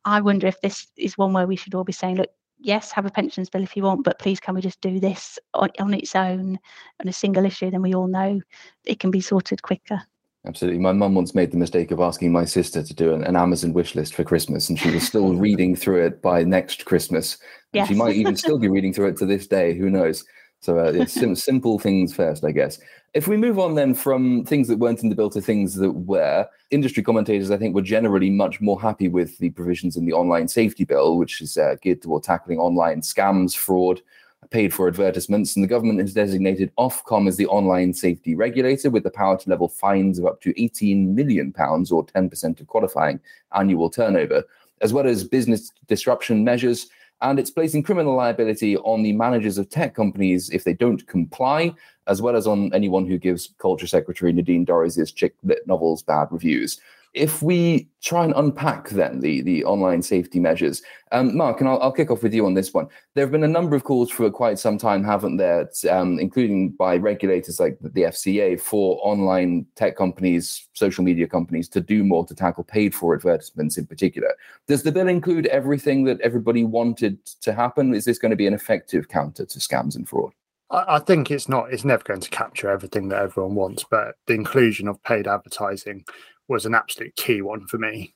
I 0.03 0.21
wonder 0.21 0.48
if 0.48 0.59
this 0.62 0.88
is 0.98 1.18
one 1.18 1.33
where 1.33 1.48
we 1.48 1.56
should 1.56 1.74
all 1.74 1.83
be 1.83 1.94
saying, 1.94 2.18
look, 2.18 2.30
yes, 2.59 2.91
have 2.91 3.05
a 3.05 3.11
pensions 3.11 3.49
bill 3.49 3.63
if 3.63 3.75
you 3.75 3.83
want, 3.83 4.03
but 4.03 4.19
please 4.19 4.39
can 4.39 4.55
we 4.55 4.61
just 4.61 4.81
do 4.81 4.99
this 4.99 5.39
on, 5.53 5.69
on 5.79 5.93
its 5.93 6.15
own 6.15 6.57
on 7.01 7.07
a 7.07 7.13
single 7.13 7.45
issue? 7.45 7.71
Then 7.71 7.81
we 7.81 7.93
all 7.93 8.07
know 8.07 8.41
it 8.85 8.99
can 8.99 9.11
be 9.11 9.21
sorted 9.21 9.61
quicker. 9.61 10.01
Absolutely. 10.47 10.79
My 10.79 10.91
mum 10.91 11.15
once 11.15 11.33
made 11.33 11.51
the 11.51 11.57
mistake 11.57 11.89
of 11.89 11.99
asking 11.99 12.31
my 12.31 12.45
sister 12.45 12.83
to 12.83 12.93
do 12.93 13.13
an, 13.13 13.23
an, 13.23 13.35
Amazon 13.35 13.73
wish 13.73 13.95
list 13.95 14.13
for 14.13 14.23
Christmas, 14.23 14.69
and 14.69 14.77
she 14.77 14.91
was 14.91 15.05
still 15.05 15.35
reading 15.35 15.75
through 15.75 16.05
it 16.05 16.21
by 16.21 16.43
next 16.43 16.85
Christmas. 16.85 17.37
Yes. 17.73 17.87
She 17.87 17.95
might 17.95 18.15
even 18.15 18.35
still 18.35 18.59
be 18.59 18.69
reading 18.69 18.93
through 18.93 19.07
it 19.07 19.17
to 19.17 19.25
this 19.25 19.47
day. 19.47 19.75
Who 19.75 19.89
knows? 19.89 20.23
So 20.65 20.79
uh, 20.79 20.91
it's 20.94 21.13
sim- 21.13 21.35
simple 21.51 21.77
things 21.79 22.13
first, 22.13 22.44
I 22.44 22.51
guess. 22.51 22.79
If 23.13 23.27
we 23.27 23.38
move 23.38 23.59
on 23.59 23.75
then 23.75 23.94
from 23.94 24.44
things 24.45 24.67
that 24.67 24.79
weren't 24.79 25.03
in 25.03 25.09
the 25.09 25.15
bill 25.15 25.29
to 25.29 25.41
things 25.41 25.75
that 25.75 25.91
were, 25.91 26.47
industry 26.71 27.03
commentators, 27.03 27.51
I 27.51 27.57
think, 27.57 27.75
were 27.75 27.81
generally 27.81 28.29
much 28.29 28.59
more 28.59 28.81
happy 28.81 29.07
with 29.07 29.38
the 29.38 29.51
provisions 29.51 29.95
in 29.95 30.06
the 30.06 30.13
online 30.13 30.47
safety 30.47 30.83
bill, 30.83 31.17
which 31.17 31.39
is 31.39 31.57
uh, 31.57 31.75
geared 31.81 32.01
toward 32.01 32.23
tackling 32.23 32.59
online 32.59 33.01
scams, 33.01 33.56
fraud, 33.56 34.01
paid 34.50 34.73
for 34.73 34.88
advertisements, 34.88 35.56
and 35.56 35.63
the 35.63 35.67
government 35.67 36.00
has 36.00 36.13
designated 36.13 36.71
Ofcom 36.77 37.27
as 37.27 37.38
the 37.38 37.47
online 37.47 37.94
safety 37.94 38.35
regulator 38.35 38.89
with 38.89 39.03
the 39.03 39.12
power 39.12 39.38
to 39.38 39.50
level 39.50 39.69
fines 39.69 40.19
of 40.19 40.25
up 40.25 40.41
to 40.41 40.62
18 40.62 41.15
million 41.15 41.51
pounds 41.51 41.91
or 41.91 42.06
10% 42.06 42.59
of 42.59 42.67
qualifying 42.67 43.19
annual 43.53 43.89
turnover, 43.89 44.44
as 44.81 44.94
well 44.94 45.07
as 45.07 45.23
business 45.23 45.71
disruption 45.88 46.44
measures. 46.44 46.88
And 47.25 47.39
it's 47.39 47.50
placing 47.50 47.81
criminal 47.81 48.13
liability 48.16 48.77
on 48.77 49.01
the 49.01 49.12
managers 49.12 49.58
of 49.58 49.67
tech 49.67 49.96
companies 49.96 50.51
if 50.51 50.63
they 50.63 50.75
don't 50.75 51.08
comply, 51.08 51.74
as 52.05 52.22
well 52.22 52.36
as 52.36 52.46
on 52.46 52.72
anyone 52.72 53.08
who 53.08 53.17
gives 53.17 53.55
Culture 53.58 53.88
Secretary 53.88 54.32
Nadine 54.32 54.63
Dorries' 54.63 55.12
chick 55.12 55.34
lit 55.41 55.65
novels 55.65 56.03
bad 56.03 56.27
reviews 56.29 56.79
if 57.15 57.41
we 57.41 57.88
try 58.01 58.25
and 58.25 58.34
unpack 58.36 58.89
then 58.89 59.22
the, 59.22 59.41
the 59.41 59.63
online 59.63 60.01
safety 60.01 60.39
measures, 60.39 60.81
um, 61.13 61.36
Mark, 61.36 61.62
and 61.62 61.69
I'll, 61.69 61.81
I'll, 61.81 61.91
kick 61.91 62.12
off 62.12 62.22
with 62.22 62.34
you 62.34 62.45
on 62.45 62.53
this 62.53 62.74
one. 62.74 62.88
There 63.13 63.24
have 63.24 63.31
been 63.31 63.45
a 63.45 63.48
number 63.48 63.75
of 63.75 63.86
calls 63.86 64.12
for 64.12 64.29
quite 64.29 64.60
some 64.60 64.77
time, 64.77 65.03
haven't 65.03 65.38
there, 65.38 65.69
um, 65.89 66.19
including 66.19 66.72
by 66.72 66.98
regulators 66.98 67.60
like 67.60 67.79
the 67.81 68.03
FCA 68.03 68.60
for 68.60 69.00
online 69.01 69.65
tech 69.75 69.95
companies, 69.95 70.67
social 70.74 71.05
media 71.05 71.25
companies 71.25 71.69
to 71.69 71.81
do 71.81 72.03
more 72.03 72.25
to 72.25 72.36
tackle 72.36 72.65
paid 72.65 72.93
for 72.93 73.15
advertisements 73.15 73.77
in 73.77 73.88
particular. 73.88 74.34
Does 74.67 74.84
the 74.84 74.91
bill 74.91 75.07
include 75.07 75.48
everything 75.48 76.03
that 76.03 76.19
everybody 76.19 76.65
wanted 76.65 77.25
to 77.41 77.53
happen? 77.53 77.95
Is 77.95 78.05
this 78.05 78.19
going 78.19 78.31
to 78.31 78.36
be 78.36 78.48
an 78.48 78.53
effective 78.53 79.07
counter 79.07 79.45
to 79.45 79.60
scams 79.60 79.95
and 79.95 80.07
fraud? 80.07 80.34
I 80.72 81.00
think 81.00 81.29
it's 81.29 81.48
not. 81.48 81.72
It's 81.72 81.86
never 81.86 82.03
going 82.03 82.22
to 82.22 82.29
capture 82.31 82.69
everything 82.69 83.10
that 83.10 83.22
everyone 83.22 83.53
wants, 83.53 83.86
but 83.89 84.15
the 84.25 84.34
inclusion 84.34 84.88
of 84.88 85.01
paid 85.03 85.27
advertising 85.27 86.05
was 86.47 86.65
an 86.65 86.75
absolute 86.75 87.15
key 87.15 87.41
one 87.41 87.67
for 87.67 87.77
me. 87.77 88.13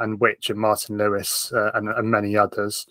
And 0.00 0.20
Which 0.20 0.50
and 0.50 0.58
Martin 0.58 0.98
Lewis 0.98 1.50
uh, 1.52 1.70
and, 1.74 1.88
and, 1.88 2.10
many 2.10 2.36
others. 2.36 2.86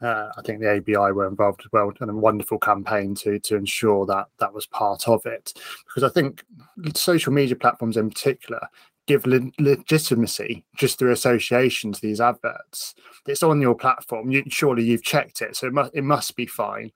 Uh, 0.00 0.28
I 0.36 0.42
think 0.42 0.60
the 0.60 0.76
ABI 0.76 1.12
were 1.12 1.26
involved 1.26 1.62
as 1.62 1.72
well, 1.72 1.92
and 2.00 2.10
a 2.10 2.14
wonderful 2.14 2.60
campaign 2.60 3.16
to 3.16 3.40
to 3.40 3.56
ensure 3.56 4.06
that 4.06 4.26
that 4.38 4.54
was 4.54 4.66
part 4.66 5.08
of 5.08 5.26
it. 5.26 5.54
Because 5.86 6.04
I 6.04 6.08
think 6.10 6.44
social 6.94 7.32
media 7.32 7.56
platforms 7.56 7.96
in 7.96 8.10
particular 8.10 8.60
give 9.06 9.26
le- 9.26 9.50
legitimacy 9.58 10.64
just 10.76 10.98
through 10.98 11.12
association 11.12 11.92
to 11.92 12.00
these 12.00 12.20
adverts. 12.20 12.94
It's 13.26 13.42
on 13.42 13.60
your 13.60 13.74
platform. 13.74 14.30
You, 14.30 14.44
surely 14.48 14.84
you've 14.84 15.02
checked 15.02 15.42
it, 15.42 15.56
so 15.56 15.66
it 15.66 15.72
must 15.72 15.94
it 15.94 16.04
must 16.04 16.36
be 16.36 16.46
fine. 16.46 16.92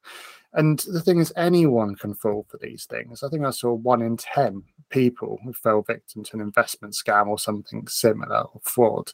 And 0.52 0.80
the 0.80 1.00
thing 1.00 1.20
is, 1.20 1.32
anyone 1.36 1.94
can 1.94 2.14
fall 2.14 2.44
for 2.48 2.58
these 2.58 2.84
things. 2.84 3.22
I 3.22 3.28
think 3.28 3.44
I 3.44 3.50
saw 3.50 3.72
one 3.72 4.02
in 4.02 4.16
10 4.16 4.64
people 4.90 5.38
who 5.44 5.52
fell 5.52 5.82
victim 5.82 6.24
to 6.24 6.36
an 6.36 6.40
investment 6.40 6.94
scam 6.94 7.28
or 7.28 7.38
something 7.38 7.86
similar 7.86 8.40
or 8.40 8.60
fraud. 8.64 9.12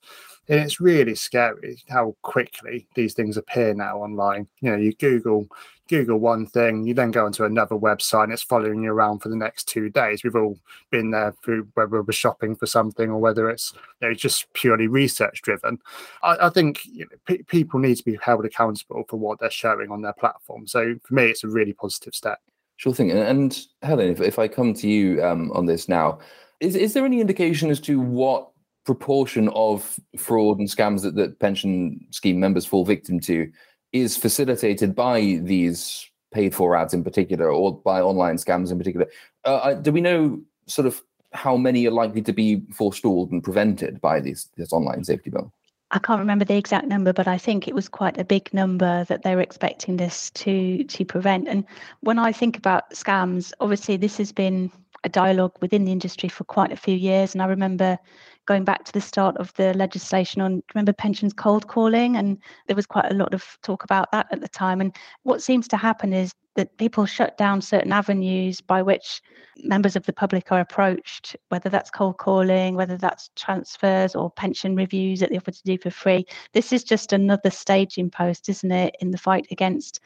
And 0.49 0.61
it's 0.61 0.81
really 0.81 1.15
scary 1.15 1.83
how 1.91 2.17
quickly 2.23 2.87
these 2.95 3.13
things 3.13 3.37
appear 3.37 3.75
now 3.75 3.99
online. 3.99 4.49
You 4.61 4.71
know, 4.71 4.77
you 4.79 4.95
Google 4.95 5.47
Google 5.89 6.19
one 6.19 6.47
thing, 6.47 6.87
you 6.87 6.95
then 6.95 7.11
go 7.11 7.27
onto 7.27 7.45
another 7.45 7.77
website 7.77 8.25
and 8.25 8.33
it's 8.33 8.43
following 8.43 8.83
you 8.83 8.93
around 8.93 9.21
for 9.21 9.29
the 9.29 9.37
next 9.37 9.69
two 9.69 9.89
days. 9.89 10.25
We've 10.25 10.35
all 10.35 10.59
been 10.91 11.11
there 11.11 11.35
through 11.45 11.69
whether 11.75 12.03
we're 12.03 12.13
shopping 12.13 12.57
for 12.57 12.67
something 12.67 13.11
or 13.11 13.19
whether 13.19 13.49
it's 13.49 13.73
you 14.01 14.09
know, 14.09 14.15
just 14.15 14.53
purely 14.53 14.89
research 14.89 15.43
driven. 15.43 15.79
I, 16.23 16.47
I 16.47 16.49
think 16.51 16.85
you 16.87 17.05
know, 17.05 17.17
p- 17.27 17.43
people 17.45 17.81
need 17.81 17.97
to 17.97 18.05
be 18.05 18.19
held 18.21 18.45
accountable 18.45 19.05
for 19.09 19.17
what 19.17 19.39
they're 19.39 19.51
showing 19.51 19.91
on 19.91 20.03
their 20.03 20.15
platform. 20.15 20.67
So 20.67 20.97
for 21.05 21.15
me, 21.15 21.27
it's 21.27 21.45
a 21.45 21.49
really 21.49 21.73
positive 21.73 22.15
step. 22.15 22.41
Sure 22.77 22.93
thing. 22.93 23.11
And 23.11 23.59
Helen, 23.83 24.11
if, 24.11 24.21
if 24.21 24.39
I 24.39 24.49
come 24.49 24.75
to 24.75 24.89
you 24.89 25.25
um, 25.25 25.51
on 25.53 25.67
this 25.67 25.89
now, 25.89 26.19
is, 26.61 26.75
is 26.75 26.95
there 26.95 27.07
any 27.07 27.21
indication 27.21 27.71
as 27.71 27.81
to 27.81 28.01
what 28.01 28.51
proportion 28.85 29.49
of 29.49 29.99
fraud 30.17 30.59
and 30.59 30.69
scams 30.69 31.03
that, 31.03 31.17
that 31.17 31.39
pension 31.41 32.07
scheme 32.11 32.39
members 32.39 32.65
fall 32.65 32.85
victim 32.85 33.19
to 33.21 33.51
is 33.93 34.17
facilitated 34.17 34.95
by 34.95 35.41
these 35.43 36.09
paid 36.33 36.55
for 36.55 36.77
ads 36.77 36.93
in 36.93 37.05
particular 37.05 37.51
or 37.51 37.79
by 37.79 38.01
online 38.01 38.37
scams 38.37 38.71
in 38.71 38.79
particular. 38.79 39.07
Uh, 39.45 39.75
do 39.75 39.93
we 39.93 40.01
know 40.01 40.41
sort 40.67 40.87
of 40.87 41.03
how 41.33 41.57
many 41.57 41.87
are 41.87 41.93
likely 41.93 42.23
to 42.23 42.33
be 42.33 42.63
forestalled 42.73 43.31
and 43.31 43.43
prevented 43.43 44.01
by 44.01 44.21
this, 44.21 44.49
this 44.57 44.73
online 44.73 45.05
safety 45.05 45.31
bill? 45.31 45.53
I 45.93 46.01
can't 46.01 46.19
remember 46.19 46.45
the 46.45 46.57
exact 46.57 46.89
number, 46.89 47.13
but 47.13 47.29
I 47.29 47.39
think 47.39 47.69
it 47.69 47.75
was 47.75 47.89
quite 47.89 48.19
a 48.19 48.25
big 48.25 48.53
number 48.53 49.05
that 49.05 49.23
they 49.23 49.37
were 49.37 49.41
expecting 49.41 49.97
this 49.97 50.31
to 50.31 50.83
to 50.83 51.05
prevent. 51.05 51.47
And 51.47 51.65
when 52.01 52.19
I 52.19 52.33
think 52.33 52.59
about 52.59 52.91
scams, 52.91 53.53
obviously 53.61 53.97
this 53.97 54.19
has 54.19 54.33
been 54.33 54.71
a 55.05 55.09
dialogue 55.09 55.53
within 55.61 55.85
the 55.85 55.93
industry 55.93 56.29
for 56.29 56.43
quite 56.43 56.73
a 56.73 56.77
few 56.77 56.97
years. 56.97 57.35
And 57.35 57.43
I 57.43 57.47
remember 57.47 57.99
going 58.47 58.65
back 58.65 58.85
to 58.85 58.93
the 58.93 59.01
start 59.01 59.37
of 59.37 59.53
the 59.55 59.75
legislation 59.75 60.41
on 60.41 60.63
remember 60.75 60.93
pensions 60.93 61.33
cold 61.33 61.69
calling? 61.69 62.17
And 62.17 62.39
there 62.67 62.77
was 62.77 62.87
quite 62.87 63.11
a 63.11 63.15
lot 63.15 63.35
of 63.35 63.59
talk 63.63 63.85
about 63.85 64.11
that 64.13 64.27
at 64.33 64.41
the 64.41 64.49
time. 64.49 64.81
And 64.81 64.95
what 65.25 65.43
seems 65.43 65.69
to 65.69 65.77
happen 65.77 66.13
is 66.13 66.33
that 66.57 66.77
people 66.79 67.07
shut 67.07 67.37
down 67.37 67.61
certain 67.61 67.93
avenues 67.93 68.61
by 68.61 68.83
which 68.83 69.21
members 69.59 69.95
of 69.95 70.05
the 70.07 70.13
public 70.13 70.51
are 70.51 70.61
approached 70.61 71.37
whether 71.49 71.69
that's 71.69 71.91
cold 71.91 72.19
calling 72.19 72.75
whether 72.75 72.97
that's 72.97 73.31
transfers 73.37 74.15
or 74.15 74.31
pension 74.31 74.75
reviews 74.75 75.21
that 75.21 75.31
they 75.31 75.37
offer 75.37 75.51
to 75.51 75.63
do 75.65 75.79
for 75.79 75.91
free. 75.91 76.27
This 76.53 76.73
is 76.73 76.83
just 76.83 77.13
another 77.13 77.51
staging 77.51 78.11
post 78.11 78.49
isn't 78.49 78.73
it 78.73 78.97
in 79.01 79.11
the 79.13 79.19
fight 79.19 79.47
against 79.51 80.01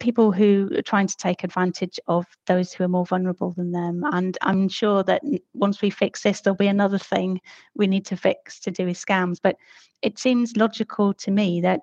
people 0.00 0.32
who 0.32 0.70
are 0.76 0.82
trying 0.82 1.06
to 1.06 1.16
take 1.16 1.44
advantage 1.44 1.98
of 2.06 2.26
those 2.46 2.72
who 2.72 2.84
are 2.84 2.88
more 2.88 3.06
vulnerable 3.06 3.52
than 3.52 3.72
them. 3.72 4.04
And 4.12 4.36
I'm 4.42 4.68
sure 4.68 5.02
that 5.04 5.22
once 5.54 5.82
we 5.82 5.90
fix 5.90 6.22
this, 6.22 6.40
there'll 6.40 6.56
be 6.56 6.66
another 6.66 6.98
thing 6.98 7.40
we 7.74 7.86
need 7.86 8.06
to 8.06 8.16
fix 8.16 8.58
to 8.60 8.70
do 8.70 8.86
with 8.86 9.04
scams. 9.04 9.38
But 9.42 9.56
it 10.02 10.18
seems 10.18 10.56
logical 10.56 11.14
to 11.14 11.30
me 11.30 11.60
that 11.60 11.80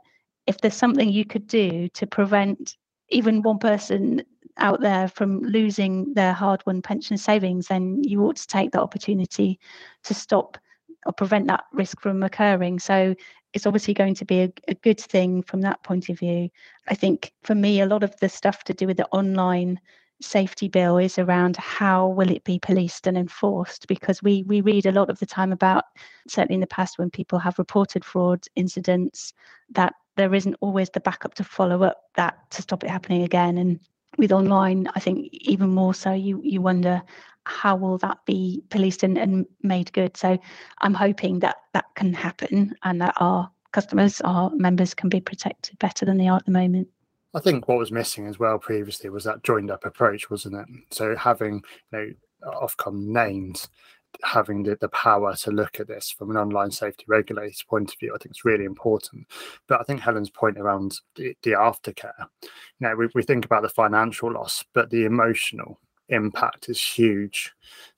if 0.48 0.60
there's 0.60 0.76
something 0.76 1.10
you 1.10 1.26
could 1.26 1.48
do 1.48 1.88
to 1.90 2.08
prevent 2.08 2.78
even 3.10 3.42
one 3.42 3.60
person 3.60 4.24
out 4.58 4.82
there 4.82 5.08
from 5.08 5.42
losing 5.42 6.14
their 6.14 6.34
hard 6.34 6.62
won 6.66 6.82
pension 6.82 7.18
savings, 7.18 7.68
then 7.68 8.04
you 8.04 8.24
ought 8.24 8.36
to 8.36 8.48
take 8.48 8.72
that 8.72 8.82
opportunity 8.82 9.60
to 10.04 10.14
stop 10.14 10.58
or 11.06 11.14
prevent 11.14 11.48
that 11.48 11.64
risk 11.72 12.02
from 12.02 12.24
occurring. 12.24 12.80
So 12.80 13.16
it's 13.54 13.66
obviously 13.66 13.94
going 13.94 14.16
to 14.16 14.26
be 14.26 14.42
a, 14.42 14.54
a, 14.68 14.76
good 14.76 15.00
thing 15.00 15.42
from 15.42 15.62
that 15.62 15.82
point 15.84 16.10
of 16.10 16.20
view. 16.20 16.50
I 16.88 16.96
think 16.96 17.34
for 17.44 17.56
me, 17.56 17.82
a 17.82 17.86
lot 17.86 18.04
of 18.04 18.16
the 18.20 18.30
stuff 18.30 18.64
to 18.66 18.74
do 18.74 18.88
with 18.88 18.98
the 18.98 19.08
online 19.08 19.80
safety 20.22 20.68
bill 20.68 20.98
is 20.98 21.18
around 21.18 21.56
how 21.58 22.08
will 22.08 22.30
it 22.30 22.44
be 22.44 22.60
policed 22.60 23.08
and 23.08 23.18
enforced 23.18 23.88
because 23.88 24.22
we 24.22 24.44
we 24.44 24.60
read 24.60 24.86
a 24.86 24.92
lot 24.92 25.10
of 25.10 25.18
the 25.20 25.26
time 25.26 25.52
about 25.52 25.86
certainly 26.28 26.56
in 26.56 26.60
the 26.60 26.68
past 26.68 27.00
when 27.00 27.10
people 27.10 27.40
have 27.40 27.58
reported 27.58 28.04
fraud 28.04 28.46
incidents 28.56 29.34
that 29.70 29.94
there 30.18 30.36
isn't 30.36 30.58
always 30.60 30.90
the 30.90 31.00
backup 31.00 31.34
to 31.36 31.44
follow 31.44 31.84
up 31.84 32.04
that 32.16 32.38
to 32.52 32.62
stop 32.62 32.84
it 32.84 32.90
happening 32.90 33.24
again 33.24 33.58
and 33.58 33.80
with 34.18 34.34
online 34.34 34.90
i 34.96 35.00
think 35.00 35.30
even 35.32 35.70
more 35.70 35.94
so 35.94 36.12
you 36.12 36.42
you 36.44 36.62
wonder 36.62 37.02
how 37.46 37.76
will 37.76 37.98
that 38.00 38.20
be 38.26 38.64
policed 38.70 39.04
and, 39.04 39.18
and 39.18 39.46
made 39.64 39.92
good? 39.94 40.16
So 40.18 40.38
I'm 40.82 40.94
hoping 40.94 41.40
that 41.40 41.58
that 41.74 41.86
can 41.96 42.14
happen 42.14 42.76
and 42.84 43.02
that 43.02 43.16
our 43.18 43.50
customers, 43.72 44.22
our 44.22 44.50
members 44.52 44.94
can 44.94 45.10
be 45.10 45.22
protected 45.22 45.78
better 45.80 46.06
than 46.06 46.18
they 46.18 46.28
are 46.28 46.38
at 46.38 46.46
the 46.46 46.52
moment. 46.52 46.88
I 47.34 47.40
think 47.40 47.68
what 47.68 47.78
was 47.78 47.92
missing 47.92 48.28
as 48.28 48.40
well 48.40 48.58
previously 48.58 49.10
was 49.10 49.24
that 49.26 49.44
joined 49.44 49.70
up 49.70 49.86
approach, 49.86 50.30
wasn't 50.32 50.56
it? 50.56 50.66
So 50.92 51.16
having 51.16 51.62
you 51.92 51.98
know 51.98 52.10
Ofcom 52.44 53.06
named 53.08 53.68
having 54.24 54.64
the, 54.64 54.76
the 54.82 54.90
power 54.90 55.36
to 55.36 55.52
look 55.52 55.80
at 55.80 55.88
this 55.88 56.10
from 56.10 56.32
an 56.32 56.38
online 56.38 56.72
safety 56.72 57.06
regulator's 57.08 57.64
point 57.64 57.94
of 57.94 58.00
view, 58.00 58.14
I 58.14 58.18
think 58.18 58.32
it's 58.32 58.46
really 58.46 58.66
important. 58.66 59.28
But 59.68 59.80
I 59.80 59.84
think 59.84 60.02
Helen's 60.02 60.30
point 60.30 60.58
around 60.58 61.00
the, 61.16 61.36
the 61.44 61.52
aftercare, 61.52 62.26
you 62.42 62.50
know, 62.80 62.96
we, 62.96 63.08
we 63.14 63.24
think 63.24 63.46
about 63.46 63.62
the 63.62 63.70
financial 63.70 64.32
loss, 64.32 64.64
but 64.74 64.90
the 64.90 65.06
emotional 65.06 65.80
impact 66.10 66.70
is 66.70 66.82
huge 66.82 67.52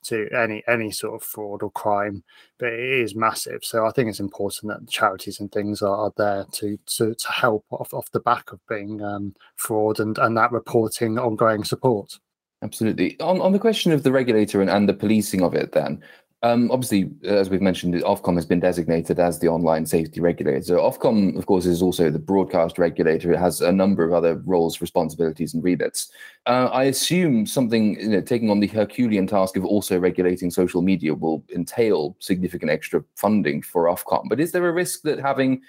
to 0.04 0.28
any 0.36 0.64
any 0.68 0.92
sort 0.92 1.16
of 1.16 1.28
fraud 1.28 1.64
or 1.64 1.72
crime, 1.72 2.24
but 2.58 2.74
it 2.74 2.80
is 2.80 3.16
massive. 3.16 3.64
So 3.64 3.86
I 3.86 3.92
think 3.92 4.10
it's 4.10 4.20
important 4.20 4.72
that 4.72 4.90
charities 4.90 5.40
and 5.40 5.52
things 5.52 5.82
are, 5.82 5.96
are 5.96 6.14
there 6.18 6.46
to, 6.54 6.78
to 6.98 7.14
to 7.14 7.32
help 7.32 7.66
off 7.72 7.94
off 7.94 8.12
the 8.12 8.20
back 8.20 8.52
of 8.52 8.60
being 8.68 9.02
um, 9.02 9.36
fraud 9.56 10.00
and 10.00 10.18
and 10.18 10.38
that 10.38 10.52
reporting 10.52 11.18
ongoing 11.18 11.64
support. 11.64 12.18
Absolutely. 12.62 13.20
On 13.20 13.42
on 13.42 13.54
the 13.54 13.60
question 13.60 13.92
of 13.92 14.04
the 14.04 14.12
regulator 14.12 14.62
and, 14.62 14.70
and 14.70 14.88
the 14.88 14.94
policing 14.94 15.42
of 15.42 15.54
it, 15.54 15.72
then 15.72 16.02
um, 16.44 16.72
obviously, 16.72 17.12
as 17.24 17.52
we've 17.52 17.62
mentioned, 17.62 17.94
Ofcom 17.94 18.36
has 18.36 18.48
been 18.48 18.60
designated 18.60 19.20
as 19.20 19.38
the 19.38 19.48
online 19.48 19.86
safety 19.86 20.20
regulator. 20.20 20.64
So 20.64 20.78
Ofcom, 20.78 21.38
of 21.38 21.46
course, 21.46 21.68
is 21.68 21.84
also 21.84 22.10
the 22.10 22.18
broadcast 22.18 22.80
regulator. 22.80 23.32
It 23.32 23.38
has 23.38 23.62
a 23.62 23.72
number 23.72 24.04
of 24.04 24.12
other 24.12 24.38
roles, 24.46 24.82
responsibilities, 24.82 25.54
and 25.54 25.64
remits. 25.64 26.12
Uh, 26.48 26.70
I 26.72 26.86
assume 26.86 27.46
something 27.46 28.00
you 28.00 28.10
know, 28.10 28.22
taking 28.22 28.50
on 28.50 28.60
the 28.60 28.68
Herculean 28.68 29.28
task 29.28 29.56
of 29.56 29.66
also 29.66 30.00
regulating 30.00 30.50
social 30.50 30.82
media 30.82 31.14
will 31.14 31.44
entail 31.54 32.18
significant 32.20 32.72
extra 32.72 33.04
funding 33.16 33.62
for 33.62 33.86
Ofcom. 33.86 34.28
But 34.28 34.40
is 34.40 34.52
there 34.52 34.68
a 34.68 34.74
risk 34.74 35.04
that 35.04 35.20
having 35.20 35.62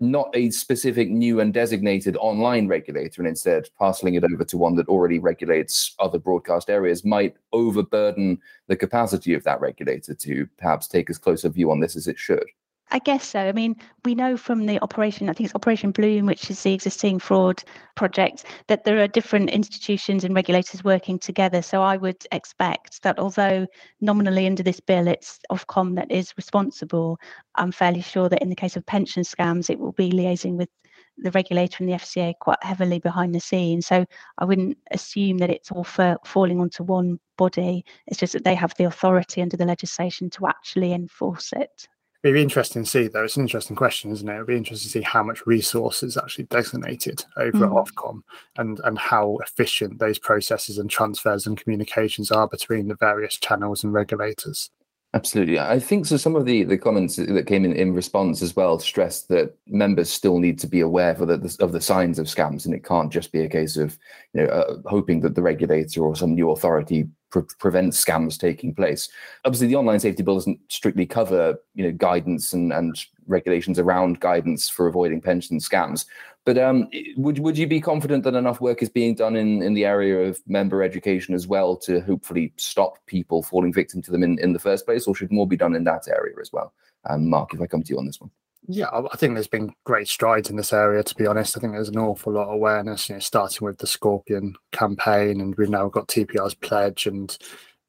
not 0.00 0.30
a 0.34 0.50
specific 0.50 1.10
new 1.10 1.40
and 1.40 1.52
designated 1.52 2.16
online 2.16 2.66
regulator 2.66 3.20
and 3.20 3.28
instead 3.28 3.68
parceling 3.78 4.14
it 4.14 4.24
over 4.24 4.44
to 4.44 4.56
one 4.56 4.74
that 4.76 4.88
already 4.88 5.18
regulates 5.18 5.94
other 6.00 6.18
broadcast 6.18 6.70
areas 6.70 7.04
might 7.04 7.36
overburden 7.52 8.38
the 8.66 8.76
capacity 8.76 9.34
of 9.34 9.44
that 9.44 9.60
regulator 9.60 10.14
to 10.14 10.46
perhaps 10.56 10.88
take 10.88 11.10
as 11.10 11.18
close 11.18 11.44
a 11.44 11.50
view 11.50 11.70
on 11.70 11.80
this 11.80 11.96
as 11.96 12.08
it 12.08 12.18
should. 12.18 12.46
I 12.92 12.98
guess 12.98 13.24
so. 13.24 13.38
I 13.38 13.52
mean, 13.52 13.76
we 14.04 14.16
know 14.16 14.36
from 14.36 14.66
the 14.66 14.80
operation, 14.82 15.28
I 15.28 15.32
think 15.32 15.46
it's 15.46 15.54
Operation 15.54 15.92
Bloom, 15.92 16.26
which 16.26 16.50
is 16.50 16.60
the 16.62 16.74
existing 16.74 17.20
fraud 17.20 17.62
project, 17.94 18.44
that 18.66 18.82
there 18.84 18.98
are 18.98 19.06
different 19.06 19.50
institutions 19.50 20.24
and 20.24 20.34
regulators 20.34 20.82
working 20.82 21.18
together. 21.18 21.62
So 21.62 21.82
I 21.82 21.96
would 21.96 22.26
expect 22.32 23.02
that 23.02 23.20
although 23.20 23.66
nominally 24.00 24.46
under 24.46 24.64
this 24.64 24.80
bill 24.80 25.06
it's 25.06 25.38
Ofcom 25.52 25.94
that 25.96 26.10
is 26.10 26.34
responsible, 26.36 27.18
I'm 27.54 27.70
fairly 27.70 28.02
sure 28.02 28.28
that 28.28 28.42
in 28.42 28.48
the 28.48 28.56
case 28.56 28.76
of 28.76 28.84
pension 28.86 29.22
scams, 29.22 29.70
it 29.70 29.78
will 29.78 29.92
be 29.92 30.10
liaising 30.10 30.56
with 30.56 30.68
the 31.16 31.30
regulator 31.30 31.84
and 31.84 31.88
the 31.92 31.96
FCA 31.96 32.34
quite 32.40 32.62
heavily 32.62 32.98
behind 32.98 33.34
the 33.34 33.40
scenes. 33.40 33.86
So 33.86 34.04
I 34.38 34.44
wouldn't 34.44 34.78
assume 34.90 35.38
that 35.38 35.50
it's 35.50 35.70
all 35.70 35.84
for 35.84 36.16
falling 36.24 36.60
onto 36.60 36.82
one 36.82 37.20
body. 37.38 37.84
It's 38.08 38.18
just 38.18 38.32
that 38.32 38.42
they 38.42 38.56
have 38.56 38.74
the 38.76 38.84
authority 38.84 39.42
under 39.42 39.56
the 39.56 39.64
legislation 39.64 40.28
to 40.30 40.48
actually 40.48 40.92
enforce 40.92 41.52
it. 41.52 41.86
It'd 42.22 42.34
be 42.34 42.42
interesting 42.42 42.84
to 42.84 42.90
see, 42.90 43.08
though. 43.08 43.24
It's 43.24 43.36
an 43.36 43.44
interesting 43.44 43.76
question, 43.76 44.10
isn't 44.10 44.28
it? 44.28 44.34
It'd 44.34 44.46
be 44.46 44.56
interesting 44.56 44.88
to 44.88 44.98
see 44.98 45.02
how 45.02 45.22
much 45.22 45.46
resources 45.46 46.18
actually 46.18 46.44
designated 46.44 47.24
over 47.38 47.58
mm. 47.58 47.64
at 47.64 47.70
Ofcom 47.70 48.20
and, 48.58 48.78
and 48.84 48.98
how 48.98 49.38
efficient 49.42 49.98
those 49.98 50.18
processes 50.18 50.76
and 50.76 50.90
transfers 50.90 51.46
and 51.46 51.56
communications 51.56 52.30
are 52.30 52.46
between 52.46 52.88
the 52.88 52.96
various 52.96 53.38
channels 53.38 53.84
and 53.84 53.94
regulators. 53.94 54.70
Absolutely. 55.12 55.58
I 55.58 55.80
think 55.80 56.06
so. 56.06 56.16
Some 56.16 56.36
of 56.36 56.44
the, 56.44 56.62
the 56.62 56.78
comments 56.78 57.16
that 57.16 57.46
came 57.46 57.64
in 57.64 57.72
in 57.72 57.94
response 57.94 58.42
as 58.42 58.54
well 58.54 58.78
stressed 58.78 59.28
that 59.28 59.56
members 59.66 60.08
still 60.08 60.38
need 60.38 60.58
to 60.60 60.68
be 60.68 60.80
aware 60.80 61.12
of 61.12 61.26
the, 61.26 61.56
of 61.58 61.72
the 61.72 61.80
signs 61.80 62.20
of 62.20 62.26
scams, 62.26 62.64
and 62.64 62.74
it 62.74 62.84
can't 62.84 63.10
just 63.10 63.32
be 63.32 63.40
a 63.40 63.48
case 63.48 63.76
of 63.76 63.98
you 64.34 64.42
know 64.42 64.48
uh, 64.48 64.76
hoping 64.86 65.20
that 65.22 65.34
the 65.34 65.42
regulator 65.42 66.02
or 66.02 66.14
some 66.14 66.36
new 66.36 66.52
authority 66.52 67.08
pre- 67.30 67.42
prevent 67.58 67.92
scams 67.92 68.38
taking 68.38 68.74
place. 68.74 69.08
Obviously, 69.44 69.66
the 69.66 69.76
online 69.76 70.00
safety 70.00 70.22
bill 70.22 70.34
doesn't 70.34 70.60
strictly 70.68 71.06
cover 71.06 71.56
you 71.74 71.84
know 71.84 71.92
guidance 71.92 72.52
and, 72.52 72.72
and 72.72 72.98
regulations 73.26 73.78
around 73.78 74.20
guidance 74.20 74.68
for 74.68 74.86
avoiding 74.86 75.20
pension 75.20 75.58
scams. 75.58 76.04
But 76.44 76.58
um, 76.58 76.88
would 77.16 77.38
would 77.38 77.58
you 77.58 77.66
be 77.66 77.80
confident 77.80 78.24
that 78.24 78.34
enough 78.34 78.60
work 78.60 78.82
is 78.82 78.88
being 78.88 79.14
done 79.14 79.36
in, 79.36 79.62
in 79.62 79.74
the 79.74 79.84
area 79.84 80.28
of 80.28 80.40
member 80.46 80.82
education 80.82 81.34
as 81.34 81.46
well 81.46 81.76
to 81.78 82.00
hopefully 82.00 82.52
stop 82.56 82.98
people 83.06 83.42
falling 83.42 83.72
victim 83.72 84.00
to 84.02 84.10
them 84.10 84.22
in, 84.22 84.38
in 84.38 84.52
the 84.52 84.58
first 84.58 84.86
place, 84.86 85.06
or 85.06 85.14
should 85.14 85.32
more 85.32 85.46
be 85.46 85.56
done 85.56 85.74
in 85.74 85.84
that 85.84 86.08
area 86.08 86.34
as 86.40 86.52
well? 86.52 86.72
Um, 87.08 87.28
Mark, 87.28 87.54
if 87.54 87.60
I 87.60 87.66
come 87.66 87.82
to 87.82 87.92
you 87.92 87.98
on 87.98 88.06
this 88.06 88.20
one. 88.20 88.30
Yeah, 88.68 88.88
I 88.90 89.16
think 89.16 89.34
there's 89.34 89.48
been 89.48 89.74
great 89.84 90.06
strides 90.06 90.50
in 90.50 90.56
this 90.56 90.72
area. 90.72 91.02
To 91.02 91.14
be 91.14 91.26
honest, 91.26 91.56
I 91.56 91.60
think 91.60 91.72
there's 91.72 91.88
an 91.88 91.98
awful 91.98 92.32
lot 92.32 92.48
of 92.48 92.54
awareness. 92.54 93.08
You 93.08 93.16
know, 93.16 93.20
starting 93.20 93.64
with 93.64 93.78
the 93.78 93.86
Scorpion 93.86 94.54
campaign, 94.70 95.40
and 95.40 95.54
we've 95.56 95.70
now 95.70 95.88
got 95.88 96.08
TPR's 96.08 96.54
pledge, 96.54 97.06
and 97.06 97.36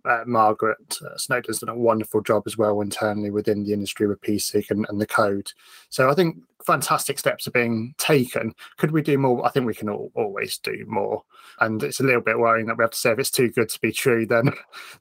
uh, 0.05 0.23
Margaret 0.25 0.97
uh, 1.05 1.17
Snowdon's 1.17 1.59
done 1.59 1.69
a 1.69 1.77
wonderful 1.77 2.21
job 2.21 2.43
as 2.45 2.57
well 2.57 2.81
internally 2.81 3.29
within 3.29 3.63
the 3.63 3.73
industry 3.73 4.07
with 4.07 4.21
PSIG 4.21 4.71
and, 4.71 4.85
and 4.89 4.99
the 4.99 5.07
code. 5.07 5.51
So 5.89 6.09
I 6.09 6.13
think 6.13 6.37
fantastic 6.65 7.19
steps 7.19 7.47
are 7.47 7.51
being 7.51 7.93
taken. 7.97 8.53
Could 8.77 8.91
we 8.91 9.01
do 9.01 9.17
more? 9.17 9.45
I 9.45 9.49
think 9.49 9.65
we 9.65 9.73
can 9.73 9.89
all, 9.89 10.11
always 10.15 10.57
do 10.57 10.85
more. 10.87 11.23
And 11.59 11.81
it's 11.83 11.99
a 11.99 12.03
little 12.03 12.21
bit 12.21 12.39
worrying 12.39 12.67
that 12.67 12.77
we 12.77 12.83
have 12.83 12.91
to 12.91 12.97
say 12.97 13.11
if 13.11 13.19
it's 13.19 13.31
too 13.31 13.49
good 13.49 13.69
to 13.69 13.79
be 13.79 13.91
true, 13.91 14.25
then 14.25 14.51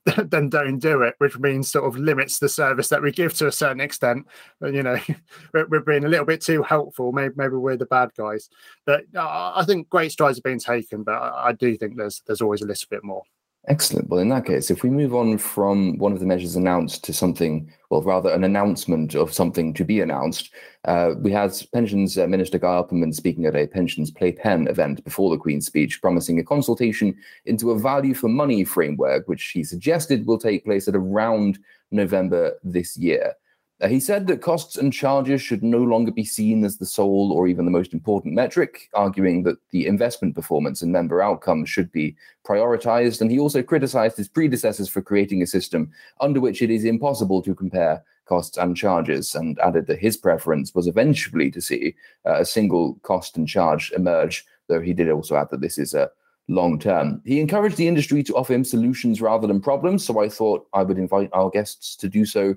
then 0.17 0.49
don't 0.49 0.79
do 0.79 1.03
it, 1.03 1.15
which 1.19 1.39
means 1.39 1.71
sort 1.71 1.87
of 1.87 1.99
limits 1.99 2.39
the 2.39 2.49
service 2.49 2.89
that 2.89 3.03
we 3.03 3.13
give 3.13 3.35
to 3.35 3.47
a 3.47 3.53
certain 3.53 3.81
extent. 3.81 4.27
You 4.61 4.83
know, 4.83 4.99
we're, 5.55 5.67
we're, 5.69 5.81
being 5.81 6.05
a 6.05 6.09
little 6.09 6.27
bit 6.27 6.41
too 6.41 6.63
helpful. 6.63 7.13
Maybe 7.13 7.35
maybe 7.37 7.55
we're 7.55 7.77
the 7.77 7.87
bad 7.87 8.11
guys. 8.17 8.49
But 8.85 9.05
uh, 9.15 9.53
I 9.55 9.65
think 9.65 9.89
great 9.89 10.13
strides 10.13 10.39
are 10.39 10.43
being 10.43 10.61
taken, 10.61 11.03
but 11.03 11.15
I, 11.15 11.49
I 11.49 11.53
do 11.53 11.77
think 11.77 11.97
there's 11.97 12.23
there's 12.27 12.43
always 12.43 12.63
a 12.63 12.67
little 12.67 12.89
bit 12.91 13.05
more. 13.05 13.23
Excellent. 13.69 14.09
Well, 14.09 14.21
in 14.21 14.31
that 14.31 14.47
case, 14.47 14.71
if 14.71 14.83
we 14.83 14.89
move 14.89 15.15
on 15.15 15.37
from 15.37 15.99
one 15.99 16.13
of 16.13 16.19
the 16.19 16.27
measures 16.27 16.57
announced 16.57 17.05
to 17.05 17.13
something, 17.13 17.71
well, 17.91 18.01
rather 18.01 18.31
an 18.31 18.43
announcement 18.43 19.15
of 19.15 19.35
something 19.35 19.75
to 19.75 19.85
be 19.85 20.01
announced, 20.01 20.51
uh, 20.87 21.13
we 21.19 21.31
had 21.31 21.53
Pensions 21.75 22.17
uh, 22.17 22.27
Minister 22.27 22.59
Guy 22.59 22.69
Opperman 22.69 23.15
speaking 23.15 23.45
at 23.45 23.55
a 23.55 23.67
Pensions 23.67 24.11
Playpen 24.11 24.67
event 24.67 25.05
before 25.05 25.29
the 25.31 25.37
Queen's 25.37 25.67
speech, 25.67 26.01
promising 26.01 26.39
a 26.39 26.45
consultation 26.45 27.15
into 27.45 27.71
a 27.71 27.79
value 27.79 28.15
for 28.15 28.29
money 28.29 28.65
framework, 28.65 29.29
which 29.29 29.51
he 29.51 29.63
suggested 29.63 30.27
will 30.27 30.39
take 30.39 30.65
place 30.65 30.89
at 30.89 30.97
around 30.97 31.59
November 31.91 32.55
this 32.65 32.97
year. 32.97 33.35
Uh, 33.81 33.89
he 33.89 33.99
said 33.99 34.27
that 34.27 34.43
costs 34.43 34.77
and 34.77 34.93
charges 34.93 35.41
should 35.41 35.63
no 35.63 35.79
longer 35.79 36.13
be 36.13 36.25
seen 36.25 36.65
as 36.65 36.77
the 36.77 36.87
sole 36.87 37.33
or 37.33 37.49
even 37.49 37.65
the 37.65 37.71
most 37.71 37.95
important 37.95 38.35
metric, 38.35 38.91
arguing 38.95 39.43
that 39.43 39.57
the 39.71 39.87
investment 39.87 40.35
performance 40.35 40.83
and 40.83 40.93
member 40.93 41.23
outcomes 41.23 41.71
should 41.71 41.91
be 41.91 42.15
prioritized. 42.47 43.21
And 43.21 43.31
he 43.31 43.39
also 43.39 43.63
criticized 43.63 44.19
his 44.19 44.29
predecessors 44.29 44.89
for 44.89 45.01
creating 45.01 45.41
a 45.43 45.47
system 45.47 45.91
under 46.21 46.41
which 46.41 46.61
it 46.61 46.71
is 46.71 46.85
impossible 46.85 47.41
to 47.43 47.55
compare 47.55 48.05
costs 48.27 48.59
and 48.59 48.77
charges, 48.77 49.35
and 49.35 49.59
added 49.59 49.89
that 49.89 49.99
his 49.99 50.17
preference 50.17 50.73
was 50.73 50.87
eventually 50.87 51.51
to 51.51 51.61
see 51.61 51.97
uh, 52.25 52.41
a 52.41 52.45
single 52.45 52.95
cost 53.03 53.37
and 53.37 53.49
charge 53.49 53.91
emerge, 53.97 54.45
though 54.69 54.81
he 54.81 54.93
did 54.93 55.11
also 55.11 55.37
add 55.37 55.49
that 55.51 55.61
this 55.61 55.79
is 55.79 55.95
a 55.95 56.09
long 56.47 56.79
term. 56.79 57.21
He 57.25 57.41
encouraged 57.41 57.77
the 57.77 57.89
industry 57.89 58.23
to 58.25 58.35
offer 58.37 58.53
him 58.53 58.65
solutions 58.65 59.21
rather 59.21 59.49
than 59.49 59.61
problems, 59.61 60.05
so 60.05 60.21
I 60.21 60.29
thought 60.29 60.67
I 60.73 60.85
would 60.85 60.99
invite 60.99 61.31
our 61.33 61.51
guests 61.51 61.97
to 61.97 62.09
do 62.09 62.25
so 62.25 62.55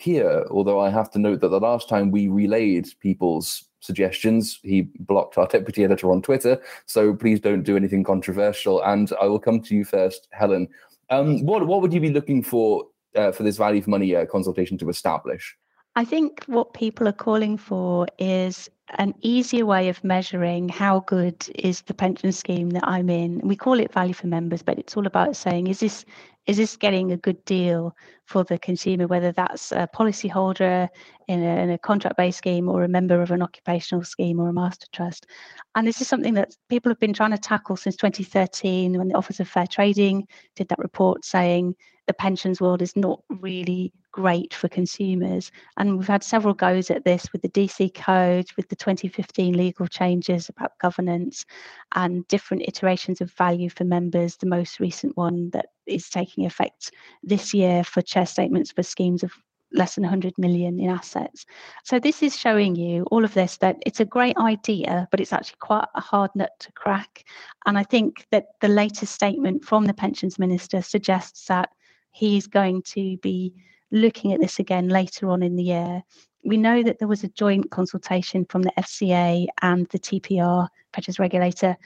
here, 0.00 0.44
although 0.50 0.80
I 0.80 0.90
have 0.90 1.10
to 1.12 1.18
note 1.18 1.40
that 1.40 1.48
the 1.48 1.60
last 1.60 1.88
time 1.88 2.10
we 2.10 2.28
relayed 2.28 2.88
people's 3.00 3.64
suggestions, 3.80 4.58
he 4.62 4.82
blocked 5.00 5.38
our 5.38 5.46
deputy 5.46 5.84
editor 5.84 6.10
on 6.10 6.22
Twitter. 6.22 6.60
So 6.86 7.14
please 7.14 7.40
don't 7.40 7.62
do 7.62 7.76
anything 7.76 8.04
controversial. 8.04 8.82
And 8.82 9.12
I 9.20 9.26
will 9.26 9.38
come 9.38 9.60
to 9.60 9.74
you 9.74 9.84
first, 9.84 10.28
Helen. 10.32 10.68
Um, 11.10 11.44
what 11.44 11.66
what 11.66 11.80
would 11.82 11.92
you 11.92 12.00
be 12.00 12.12
looking 12.12 12.42
for 12.42 12.86
uh, 13.16 13.32
for 13.32 13.42
this 13.42 13.56
value 13.56 13.82
for 13.82 13.90
money 13.90 14.14
uh, 14.14 14.26
consultation 14.26 14.78
to 14.78 14.88
establish? 14.88 15.56
I 15.96 16.04
think 16.04 16.44
what 16.46 16.72
people 16.72 17.08
are 17.08 17.12
calling 17.12 17.56
for 17.56 18.06
is 18.18 18.70
an 18.98 19.14
easier 19.20 19.66
way 19.66 19.88
of 19.88 20.02
measuring 20.04 20.68
how 20.68 21.00
good 21.00 21.48
is 21.56 21.82
the 21.82 21.94
pension 21.94 22.32
scheme 22.32 22.70
that 22.70 22.86
I'm 22.86 23.10
in. 23.10 23.40
We 23.40 23.56
call 23.56 23.80
it 23.80 23.92
value 23.92 24.14
for 24.14 24.28
members, 24.28 24.62
but 24.62 24.78
it's 24.78 24.96
all 24.96 25.06
about 25.06 25.36
saying 25.36 25.66
is 25.66 25.80
this 25.80 26.04
is 26.46 26.56
this 26.56 26.76
getting 26.76 27.12
a 27.12 27.16
good 27.16 27.44
deal 27.44 27.94
for 28.26 28.44
the 28.44 28.58
consumer, 28.58 29.06
whether 29.06 29.32
that's 29.32 29.72
a 29.72 29.88
policyholder 29.94 30.88
in 31.28 31.42
a, 31.42 31.62
in 31.62 31.70
a 31.70 31.78
contract-based 31.78 32.38
scheme 32.38 32.68
or 32.68 32.82
a 32.82 32.88
member 32.88 33.20
of 33.20 33.30
an 33.30 33.42
occupational 33.42 34.04
scheme 34.04 34.40
or 34.40 34.48
a 34.48 34.52
master 34.52 34.86
trust. 34.92 35.26
And 35.74 35.86
this 35.86 36.00
is 36.00 36.08
something 36.08 36.34
that 36.34 36.56
people 36.68 36.90
have 36.90 37.00
been 37.00 37.12
trying 37.12 37.32
to 37.32 37.38
tackle 37.38 37.76
since 37.76 37.96
2013 37.96 38.96
when 38.96 39.08
the 39.08 39.16
Office 39.16 39.40
of 39.40 39.48
Fair 39.48 39.66
Trading 39.66 40.26
did 40.56 40.68
that 40.68 40.78
report 40.78 41.24
saying 41.24 41.74
the 42.10 42.14
pensions 42.14 42.60
world 42.60 42.82
is 42.82 42.96
not 42.96 43.22
really 43.28 43.92
great 44.10 44.52
for 44.52 44.68
consumers. 44.68 45.52
And 45.76 45.96
we've 45.96 46.08
had 46.08 46.24
several 46.24 46.54
goes 46.54 46.90
at 46.90 47.04
this 47.04 47.32
with 47.32 47.42
the 47.42 47.48
DC 47.48 47.94
code, 47.94 48.46
with 48.56 48.68
the 48.68 48.74
2015 48.74 49.56
legal 49.56 49.86
changes 49.86 50.48
about 50.48 50.78
governance, 50.80 51.46
and 51.94 52.26
different 52.26 52.64
iterations 52.66 53.20
of 53.20 53.32
value 53.32 53.70
for 53.70 53.84
members. 53.84 54.36
The 54.36 54.46
most 54.46 54.80
recent 54.80 55.16
one 55.16 55.50
that 55.50 55.66
is 55.86 56.08
taking 56.08 56.46
effect 56.46 56.92
this 57.22 57.52
year 57.54 57.84
for 57.84 58.02
chair 58.02 58.26
statements 58.26 58.72
for 58.72 58.82
schemes 58.82 59.22
of 59.22 59.32
less 59.72 59.94
than 59.94 60.02
100 60.02 60.36
million 60.38 60.80
in 60.80 60.90
assets. 60.90 61.46
So 61.84 61.98
this 61.98 62.22
is 62.22 62.36
showing 62.36 62.74
you 62.74 63.04
all 63.10 63.24
of 63.24 63.34
this 63.34 63.58
that 63.58 63.76
it's 63.86 64.00
a 64.00 64.04
great 64.04 64.36
idea, 64.36 65.06
but 65.10 65.20
it's 65.20 65.32
actually 65.32 65.58
quite 65.60 65.86
a 65.94 66.00
hard 66.00 66.30
nut 66.34 66.52
to 66.60 66.72
crack. 66.72 67.24
And 67.66 67.78
I 67.78 67.84
think 67.84 68.26
that 68.30 68.46
the 68.60 68.68
latest 68.68 69.14
statement 69.14 69.64
from 69.64 69.84
the 69.84 69.94
pensions 69.94 70.38
minister 70.38 70.82
suggests 70.82 71.46
that 71.46 71.70
he's 72.10 72.46
going 72.46 72.82
to 72.82 73.16
be 73.18 73.54
looking 73.92 74.32
at 74.32 74.40
this 74.40 74.58
again 74.58 74.88
later 74.88 75.28
on 75.30 75.42
in 75.42 75.56
the 75.56 75.64
year. 75.64 76.02
We 76.44 76.56
know 76.56 76.82
that 76.82 76.98
there 76.98 77.08
was 77.08 77.22
a 77.22 77.28
joint 77.28 77.70
consultation 77.70 78.46
from 78.46 78.62
the 78.62 78.72
FCA 78.78 79.46
and 79.62 79.86
the 79.88 79.98
TPR, 79.98 80.68
pensions 80.92 81.18
regulator, 81.18 81.76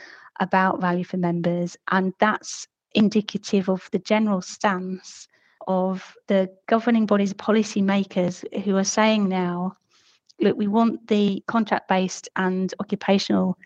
about 0.40 0.80
value 0.80 1.04
for 1.04 1.16
members, 1.16 1.76
and 1.90 2.12
that's 2.18 2.66
indicative 2.94 3.68
of 3.68 3.88
the 3.92 3.98
general 3.98 4.40
stance 4.40 5.28
of 5.66 6.14
the 6.26 6.50
governing 6.66 7.06
bodies, 7.06 7.32
policy 7.32 7.82
makers 7.82 8.44
who 8.64 8.76
are 8.76 8.84
saying 8.84 9.28
now, 9.28 9.76
look, 10.40 10.56
we 10.56 10.66
want 10.66 11.08
the 11.08 11.42
contract 11.46 11.88
based 11.88 12.28
and 12.36 12.74
occupational 12.80 13.58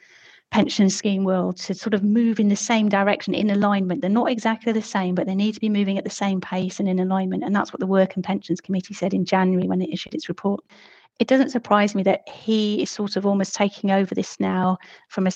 pension 0.50 0.88
scheme 0.88 1.24
world 1.24 1.56
to 1.58 1.74
sort 1.74 1.92
of 1.94 2.02
move 2.02 2.40
in 2.40 2.48
the 2.48 2.56
same 2.56 2.88
direction 2.88 3.34
in 3.34 3.50
alignment. 3.50 4.00
They're 4.00 4.10
not 4.10 4.30
exactly 4.30 4.72
the 4.72 4.82
same, 4.82 5.14
but 5.14 5.26
they 5.26 5.34
need 5.34 5.54
to 5.54 5.60
be 5.60 5.68
moving 5.68 5.98
at 5.98 6.04
the 6.04 6.10
same 6.10 6.40
pace 6.40 6.80
and 6.80 6.88
in 6.88 6.98
alignment. 6.98 7.44
And 7.44 7.54
that's 7.54 7.72
what 7.72 7.80
the 7.80 7.86
Work 7.86 8.14
and 8.14 8.24
Pensions 8.24 8.60
Committee 8.60 8.94
said 8.94 9.12
in 9.12 9.24
January 9.24 9.68
when 9.68 9.82
it 9.82 9.92
issued 9.92 10.14
its 10.14 10.28
report. 10.28 10.64
It 11.18 11.26
doesn't 11.26 11.50
surprise 11.50 11.94
me 11.94 12.02
that 12.04 12.28
he 12.28 12.82
is 12.82 12.90
sort 12.90 13.16
of 13.16 13.26
almost 13.26 13.54
taking 13.54 13.90
over 13.90 14.14
this 14.14 14.38
now 14.38 14.78
from 15.08 15.26
a, 15.26 15.30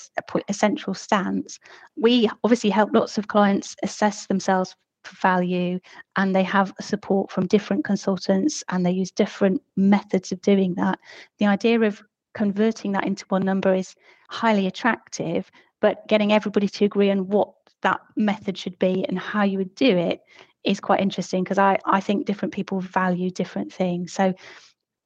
a, 0.47 0.53
central 0.53 0.93
stance. 0.93 1.59
We 1.97 2.29
obviously 2.43 2.69
help 2.69 2.91
lots 2.93 3.17
of 3.17 3.27
clients 3.27 3.75
assess 3.83 4.27
themselves 4.27 4.75
for 5.03 5.15
value 5.17 5.79
and 6.15 6.33
they 6.33 6.43
have 6.43 6.73
support 6.79 7.31
from 7.31 7.47
different 7.47 7.83
consultants 7.83 8.63
and 8.69 8.85
they 8.85 8.91
use 8.91 9.11
different 9.11 9.61
methods 9.75 10.31
of 10.31 10.41
doing 10.41 10.75
that. 10.75 10.99
The 11.39 11.47
idea 11.47 11.81
of 11.81 12.01
converting 12.33 12.93
that 12.93 13.05
into 13.05 13.25
one 13.27 13.43
number 13.43 13.73
is 13.73 13.95
highly 14.29 14.67
attractive, 14.67 15.51
but 15.81 16.07
getting 16.07 16.31
everybody 16.31 16.67
to 16.67 16.85
agree 16.85 17.11
on 17.11 17.27
what 17.27 17.53
that 17.81 17.99
method 18.15 18.57
should 18.57 18.79
be 18.79 19.05
and 19.09 19.19
how 19.19 19.43
you 19.43 19.57
would 19.57 19.75
do 19.75 19.97
it 19.97 20.21
is 20.63 20.79
quite 20.79 21.01
interesting 21.01 21.43
because 21.43 21.57
I, 21.57 21.77
I 21.85 21.99
think 21.99 22.25
different 22.25 22.53
people 22.53 22.79
value 22.79 23.29
different 23.29 23.73
things. 23.73 24.13
So 24.13 24.33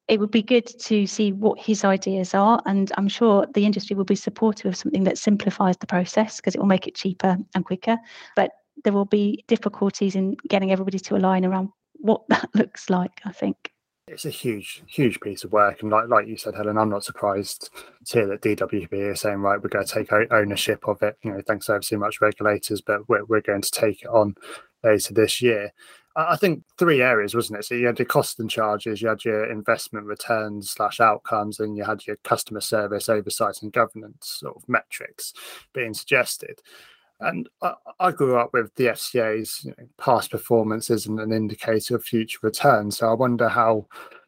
it 0.08 0.18
would 0.20 0.30
be 0.30 0.42
good 0.42 0.66
to 0.80 1.06
see 1.06 1.32
what 1.32 1.58
his 1.58 1.84
ideas 1.84 2.34
are. 2.34 2.62
And 2.66 2.90
I'm 2.96 3.08
sure 3.08 3.46
the 3.54 3.66
industry 3.66 3.94
will 3.94 4.04
be 4.04 4.14
supportive 4.14 4.66
of 4.66 4.76
something 4.76 5.04
that 5.04 5.18
simplifies 5.18 5.76
the 5.76 5.86
process 5.86 6.36
because 6.36 6.54
it 6.54 6.58
will 6.58 6.66
make 6.66 6.86
it 6.86 6.94
cheaper 6.94 7.36
and 7.54 7.64
quicker. 7.64 7.98
But 8.34 8.52
there 8.84 8.92
will 8.92 9.04
be 9.04 9.44
difficulties 9.48 10.14
in 10.14 10.36
getting 10.48 10.72
everybody 10.72 10.98
to 10.98 11.16
align 11.16 11.44
around 11.44 11.68
what 11.94 12.22
that 12.28 12.48
looks 12.54 12.88
like, 12.88 13.20
I 13.24 13.32
think 13.32 13.72
it's 14.08 14.24
a 14.24 14.30
huge, 14.30 14.82
huge 14.86 15.20
piece 15.20 15.44
of 15.44 15.52
work. 15.52 15.82
And 15.82 15.90
like 15.90 16.08
like 16.08 16.26
you 16.26 16.36
said, 16.36 16.54
Helen, 16.54 16.78
I'm 16.78 16.88
not 16.88 17.04
surprised 17.04 17.70
to 18.06 18.18
hear 18.18 18.26
that 18.28 18.42
DWP 18.42 19.12
is 19.12 19.20
saying, 19.20 19.38
right, 19.38 19.62
we're 19.62 19.68
going 19.68 19.86
to 19.86 19.92
take 19.92 20.12
ownership 20.12 20.86
of 20.88 21.02
it. 21.02 21.16
You 21.22 21.32
know, 21.32 21.42
thanks 21.46 21.68
ever 21.68 21.82
so 21.82 21.98
much, 21.98 22.20
regulators, 22.20 22.80
but 22.80 23.08
we're, 23.08 23.24
we're 23.24 23.40
going 23.40 23.62
to 23.62 23.70
take 23.70 24.02
it 24.02 24.08
on 24.08 24.34
later 24.82 25.14
this 25.14 25.42
year. 25.42 25.72
I 26.18 26.36
think 26.36 26.64
three 26.78 27.00
areas, 27.00 27.34
wasn't 27.34 27.60
it? 27.60 27.64
So 27.64 27.76
you 27.76 27.86
had 27.86 27.98
your 27.98 28.06
cost 28.06 28.40
and 28.40 28.50
charges, 28.50 29.00
you 29.00 29.08
had 29.08 29.24
your 29.24 29.50
investment 29.50 30.06
returns 30.06 30.70
slash 30.70 30.98
outcomes, 30.98 31.60
and 31.60 31.76
you 31.76 31.84
had 31.84 32.06
your 32.06 32.16
customer 32.24 32.60
service 32.60 33.08
oversight 33.08 33.62
and 33.62 33.72
governance 33.72 34.38
sort 34.40 34.56
of 34.56 34.68
metrics 34.68 35.32
being 35.72 35.94
suggested. 35.94 36.60
And 37.20 37.48
I, 37.62 37.74
I, 38.00 38.10
grew 38.12 38.36
up 38.36 38.52
with 38.52 38.74
the 38.76 38.86
FCA's 38.86 39.64
you 39.64 39.74
know, 39.76 39.86
past 39.96 40.30
performance 40.30 40.88
isn't 40.90 41.20
an 41.20 41.32
indicator 41.32 41.96
of 41.96 42.04
future 42.04 42.38
returns. 42.42 42.98
So 42.98 43.08
I 43.08 43.14
wonder 43.14 43.48
how 43.48 43.86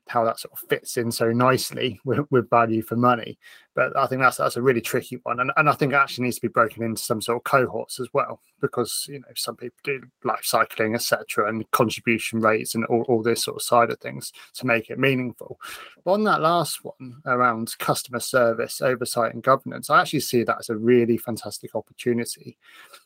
how 0.09 0.25
that 0.25 0.41
sort 0.41 0.53
of 0.53 0.69
fits 0.69 0.97
in 0.97 1.11
so 1.13 1.31
nicely 1.31 2.01
with, 2.05 2.21
with 2.31 2.51
value 2.51 2.83
for 2.83 2.97
money. 2.97 3.39
But 3.75 3.97
I 3.97 4.07
think 4.07 4.21
that's 4.21 4.37
that's 4.37 4.57
a 4.57 4.63
really 4.63 4.81
tricky 4.81 5.21
one, 5.23 5.39
and, 5.39 5.53
and 5.57 5.69
I 5.69 5.73
think 5.73 5.93
it 5.93 5.97
actually 5.97 6.25
needs 6.25 6.37
to 6.37 6.43
be 6.43 6.49
broken 6.49 6.83
into 6.83 7.01
some 7.01 7.21
sort 7.21 7.37
of 7.37 7.45
cohorts 7.45 8.01
as 8.01 8.09
well, 8.13 8.41
because 8.61 9.07
you 9.09 9.21
know 9.21 9.27
some 9.37 9.57
people 9.57 9.79
do 9.85 10.03
life 10.25 10.45
cycling, 10.45 10.95
etc., 10.95 11.49
and 11.49 11.71
contribution 11.71 12.41
rates 12.41 12.75
and 12.75 12.85
all, 12.87 13.03
all 13.03 13.23
this 13.23 13.45
sort 13.45 13.57
of 13.57 13.63
side 13.63 13.91
of 13.91 14.01
things 14.01 14.33
to 14.55 14.67
make 14.67 14.91
it 14.91 14.99
meaningful. 14.99 15.61
But 16.05 16.13
on 16.13 16.25
that 16.25 16.41
last 16.41 16.85
one 16.85 17.23
around 17.27 17.77
customer 17.79 18.21
service, 18.21 18.81
oversight, 18.81 19.35
and 19.35 19.43
governance, 19.43 19.89
I 19.89 20.01
actually 20.01 20.21
see 20.21 20.43
that 20.45 20.59
as 20.59 20.69
a 20.69 20.77
really 20.77 21.17
fantastic 21.17 21.75
opportunity 21.75 22.59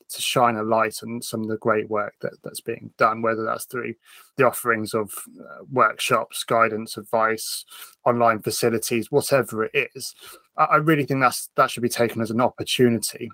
to 0.09 0.23
shine 0.23 0.57
a 0.57 0.63
light 0.63 1.01
on 1.03 1.21
some 1.23 1.43
of 1.43 1.49
the 1.49 1.57
great 1.59 1.89
work 1.89 2.15
that, 2.21 2.35
that's 2.43 2.61
being 2.61 2.91
done, 2.99 3.23
whether 3.23 3.45
that's 3.45 3.65
through 3.65 3.95
the 4.37 4.47
offerings 4.47 4.95
of 4.95 5.15
uh, 5.41 5.65
workshops, 5.71 6.45
guidance, 6.45 6.97
advice, 6.97 7.65
online 8.07 8.41
facilities, 8.41 9.11
whatever 9.11 9.65
it 9.65 9.91
is. 9.95 10.15
I, 10.57 10.65
I 10.65 10.77
really 10.77 11.05
think 11.05 11.21
that's 11.21 11.51
that 11.57 11.71
should 11.71 11.83
be 11.83 11.89
taken 11.89 12.21
as 12.21 12.31
an 12.31 12.41
opportunity. 12.41 13.31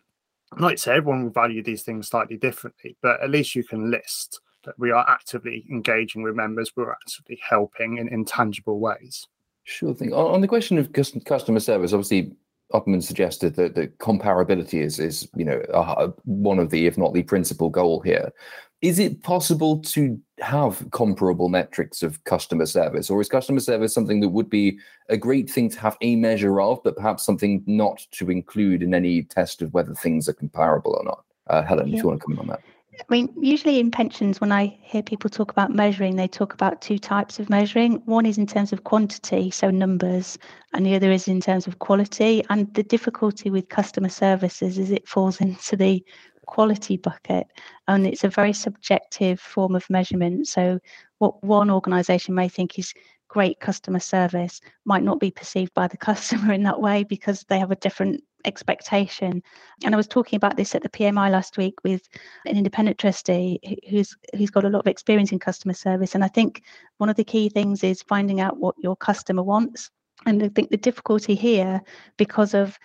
Like 0.59 0.73
I 0.73 0.77
say, 0.77 0.97
everyone 0.97 1.25
will 1.25 1.31
value 1.31 1.63
these 1.63 1.83
things 1.83 2.09
slightly 2.09 2.37
differently, 2.37 2.97
but 3.03 3.23
at 3.23 3.31
least 3.31 3.55
you 3.55 3.63
can 3.63 3.91
list 3.91 4.41
that 4.65 4.79
we 4.79 4.91
are 4.91 5.09
actively 5.09 5.65
engaging 5.71 6.23
with 6.23 6.35
members, 6.35 6.73
we're 6.77 6.91
actively 6.91 7.41
helping 7.49 7.99
in, 7.99 8.09
in 8.09 8.25
tangible 8.25 8.79
ways. 8.79 9.27
Sure 9.65 9.95
thing. 9.95 10.13
On 10.13 10.41
the 10.41 10.49
question 10.49 10.79
of 10.79 10.93
customer 10.93 11.61
service, 11.61 11.93
obviously 11.93 12.33
Opperman 12.73 13.03
suggested 13.03 13.57
that 13.57 13.75
the 13.75 13.89
comparability 13.89 14.83
is 14.83 14.99
is 14.99 15.29
you 15.35 15.45
know 15.45 15.61
uh, 15.73 16.09
one 16.25 16.59
of 16.59 16.71
the 16.71 16.87
if 16.87 16.97
not 16.97 17.15
the 17.15 17.23
principal 17.23 17.71
goal 17.71 18.01
here. 18.01 18.33
Is 18.81 18.99
it 18.99 19.23
possible 19.23 19.81
to 19.81 20.19
have 20.41 20.91
comparable 20.91 21.51
metrics 21.51 22.03
of 22.03 22.23
customer 22.25 22.65
service, 22.65 23.11
or 23.11 23.21
is 23.21 23.29
customer 23.29 23.61
service 23.61 23.93
something 23.93 24.21
that 24.21 24.31
would 24.31 24.49
be 24.49 24.79
a 25.11 25.19
great 25.19 25.51
thing 25.51 25.69
to 25.69 25.79
have 25.81 25.99
a 26.01 26.17
measure 26.17 26.63
of, 26.63 26.83
but 26.83 26.97
perhaps 26.97 27.27
something 27.27 27.63
not 27.67 28.07
to 28.13 28.31
include 28.31 28.83
in 28.83 28.95
any 28.95 29.25
test 29.25 29.61
of 29.61 29.75
whether 29.75 29.95
things 29.95 30.31
are 30.31 30.33
comparable 30.33 30.97
or 30.97 31.05
not? 31.05 31.25
Uh, 31.49 31.63
Helen, 31.63 31.89
yeah. 31.89 31.97
if 31.97 32.03
you 32.03 32.09
want 32.09 32.21
to 32.21 32.25
comment 32.25 32.41
on 32.41 32.47
that. 32.47 32.61
I 33.01 33.05
mean, 33.09 33.33
usually 33.41 33.81
in 33.81 33.91
pensions, 33.91 34.41
when 34.41 34.53
I 34.53 34.79
hear 34.83 35.03
people 35.03 35.31
talk 35.31 35.51
about 35.51 35.75
measuring, 35.75 36.17
they 36.17 36.29
talk 36.29 36.53
about 36.53 36.83
two 36.83 36.99
types 36.99 37.39
of 37.39 37.49
measuring. 37.49 38.03
One 38.05 38.27
is 38.27 38.37
in 38.37 38.47
terms 38.47 38.73
of 38.73 38.85
quantity, 38.85 39.51
so 39.51 39.71
numbers, 39.71 40.39
and 40.75 40.85
the 40.85 40.95
other 40.95 41.11
is 41.11 41.27
in 41.27 41.41
terms 41.41 41.67
of 41.67 41.79
quality. 41.79 42.45
And 42.51 42.73
the 42.75 42.83
difficulty 42.83 43.51
with 43.51 43.69
customer 43.71 44.11
services 44.11 44.79
is 44.79 44.91
it 44.91 45.09
falls 45.09 45.41
into 45.41 45.77
the 45.77 46.05
quality 46.47 46.97
bucket, 46.99 47.47
and 47.89 48.07
it's 48.07 48.25
a 48.25 48.29
very 48.29 48.53
subjective 48.53 49.41
form 49.41 49.75
of 49.75 49.89
measurement. 49.89 50.47
So, 50.47 50.79
what 51.19 51.43
one 51.43 51.71
organisation 51.71 52.35
may 52.35 52.49
think 52.49 52.79
is 52.79 52.93
great 53.31 53.61
customer 53.61 54.01
service 54.01 54.61
might 54.85 55.05
not 55.05 55.21
be 55.21 55.31
perceived 55.31 55.73
by 55.73 55.87
the 55.87 55.97
customer 56.09 56.53
in 56.53 56.65
that 56.65 56.81
way 56.81 57.05
because 57.05 57.45
they 57.49 57.59
have 57.59 57.71
a 57.71 57.77
different 57.77 58.23
expectation. 58.45 59.43
And 59.85 59.95
I 59.95 59.97
was 59.97 60.09
talking 60.09 60.37
about 60.37 60.57
this 60.57 60.75
at 60.75 60.83
the 60.83 60.89
PMI 60.89 61.31
last 61.31 61.57
week 61.57 61.75
with 61.85 62.09
an 62.47 62.57
independent 62.57 62.99
trustee 62.99 63.61
who's 63.89 64.17
who's 64.37 64.51
got 64.51 64.65
a 64.65 64.69
lot 64.69 64.81
of 64.81 64.87
experience 64.87 65.33
in 65.33 65.39
customer 65.39 65.75
service. 65.75 66.15
And 66.15 66.25
I 66.25 66.29
think 66.29 66.63
one 66.99 67.09
of 67.09 67.17
the 67.17 67.25
key 67.25 67.49
things 67.49 67.85
is 67.85 68.03
finding 68.03 68.41
out 68.41 68.59
what 68.59 68.75
your 68.83 68.97
customer 68.97 69.43
wants. 69.43 69.91
And 70.27 70.43
I 70.43 70.49
think 70.49 70.71
the 70.71 70.77
difficulty 70.77 71.35
here, 71.35 71.81
because 72.17 72.53
of 72.53 72.79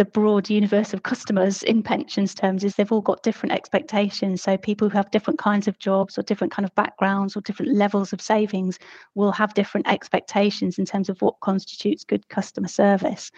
the 0.00 0.04
broad 0.06 0.48
universe 0.48 0.94
of 0.94 1.02
customers 1.02 1.62
in 1.62 1.82
pensions 1.82 2.34
terms 2.34 2.64
is 2.64 2.74
they've 2.74 2.90
all 2.90 3.02
got 3.02 3.22
different 3.22 3.52
expectations. 3.52 4.40
So 4.40 4.56
people 4.56 4.88
who 4.88 4.96
have 4.96 5.10
different 5.10 5.38
kinds 5.38 5.68
of 5.68 5.78
jobs 5.78 6.16
or 6.16 6.22
different 6.22 6.54
kind 6.54 6.64
of 6.64 6.74
backgrounds 6.74 7.36
or 7.36 7.42
different 7.42 7.74
levels 7.74 8.14
of 8.14 8.22
savings 8.22 8.78
will 9.14 9.30
have 9.30 9.52
different 9.52 9.86
expectations 9.88 10.78
in 10.78 10.86
terms 10.86 11.10
of 11.10 11.20
what 11.20 11.38
constitutes 11.40 12.02
good 12.02 12.26
customer 12.30 12.68
service. 12.68 13.30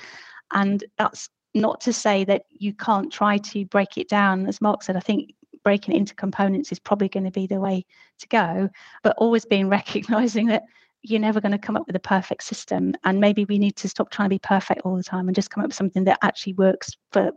And 0.53 0.85
that's 0.98 1.29
not 1.53 1.81
to 1.81 1.92
say 1.92 2.22
that 2.27 2.44
you 2.51 2.72
can't 2.72 3.12
try 3.12 3.38
to 3.38 3.64
break 3.64 3.98
it 3.98 4.09
down. 4.09 4.46
As 4.46 4.61
mark 4.61 4.85
said 4.85 4.96
i 4.96 5.01
think 5.01 5.35
breaking 5.64 5.96
it 5.96 5.98
into 5.98 6.14
components 6.14 6.70
is 6.70 6.79
probably 6.79 7.09
going 7.09 7.25
to 7.25 7.33
be 7.33 7.48
the 7.48 7.59
way 7.59 7.85
to 8.20 8.29
go 8.29 8.68
but 9.03 9.16
always 9.18 9.44
being 9.44 9.68
recognizing 9.79 10.46
that 10.46 10.62
you're 11.03 11.21
never 11.21 11.41
going 11.41 11.53
to 11.53 11.59
come 11.59 11.77
up 11.77 11.87
with 11.87 11.97
a 11.97 12.01
perfect 12.01 12.43
system 12.45 12.95
and 13.05 13.21
maybe 13.21 13.45
we 13.47 13.59
need 13.59 13.77
to 13.77 13.88
stop 13.88 14.11
trying 14.11 14.27
to 14.27 14.35
be 14.35 14.38
perfect 14.38 14.83
all 14.85 14.97
the 14.97 15.03
time 15.03 15.29
and 15.29 15.35
just 15.35 15.51
come 15.51 15.62
up 15.62 15.69
with 15.69 15.77
something 15.77 16.05
that 16.05 16.19
actually 16.23 16.55
works 16.55 16.97
for 17.11 17.33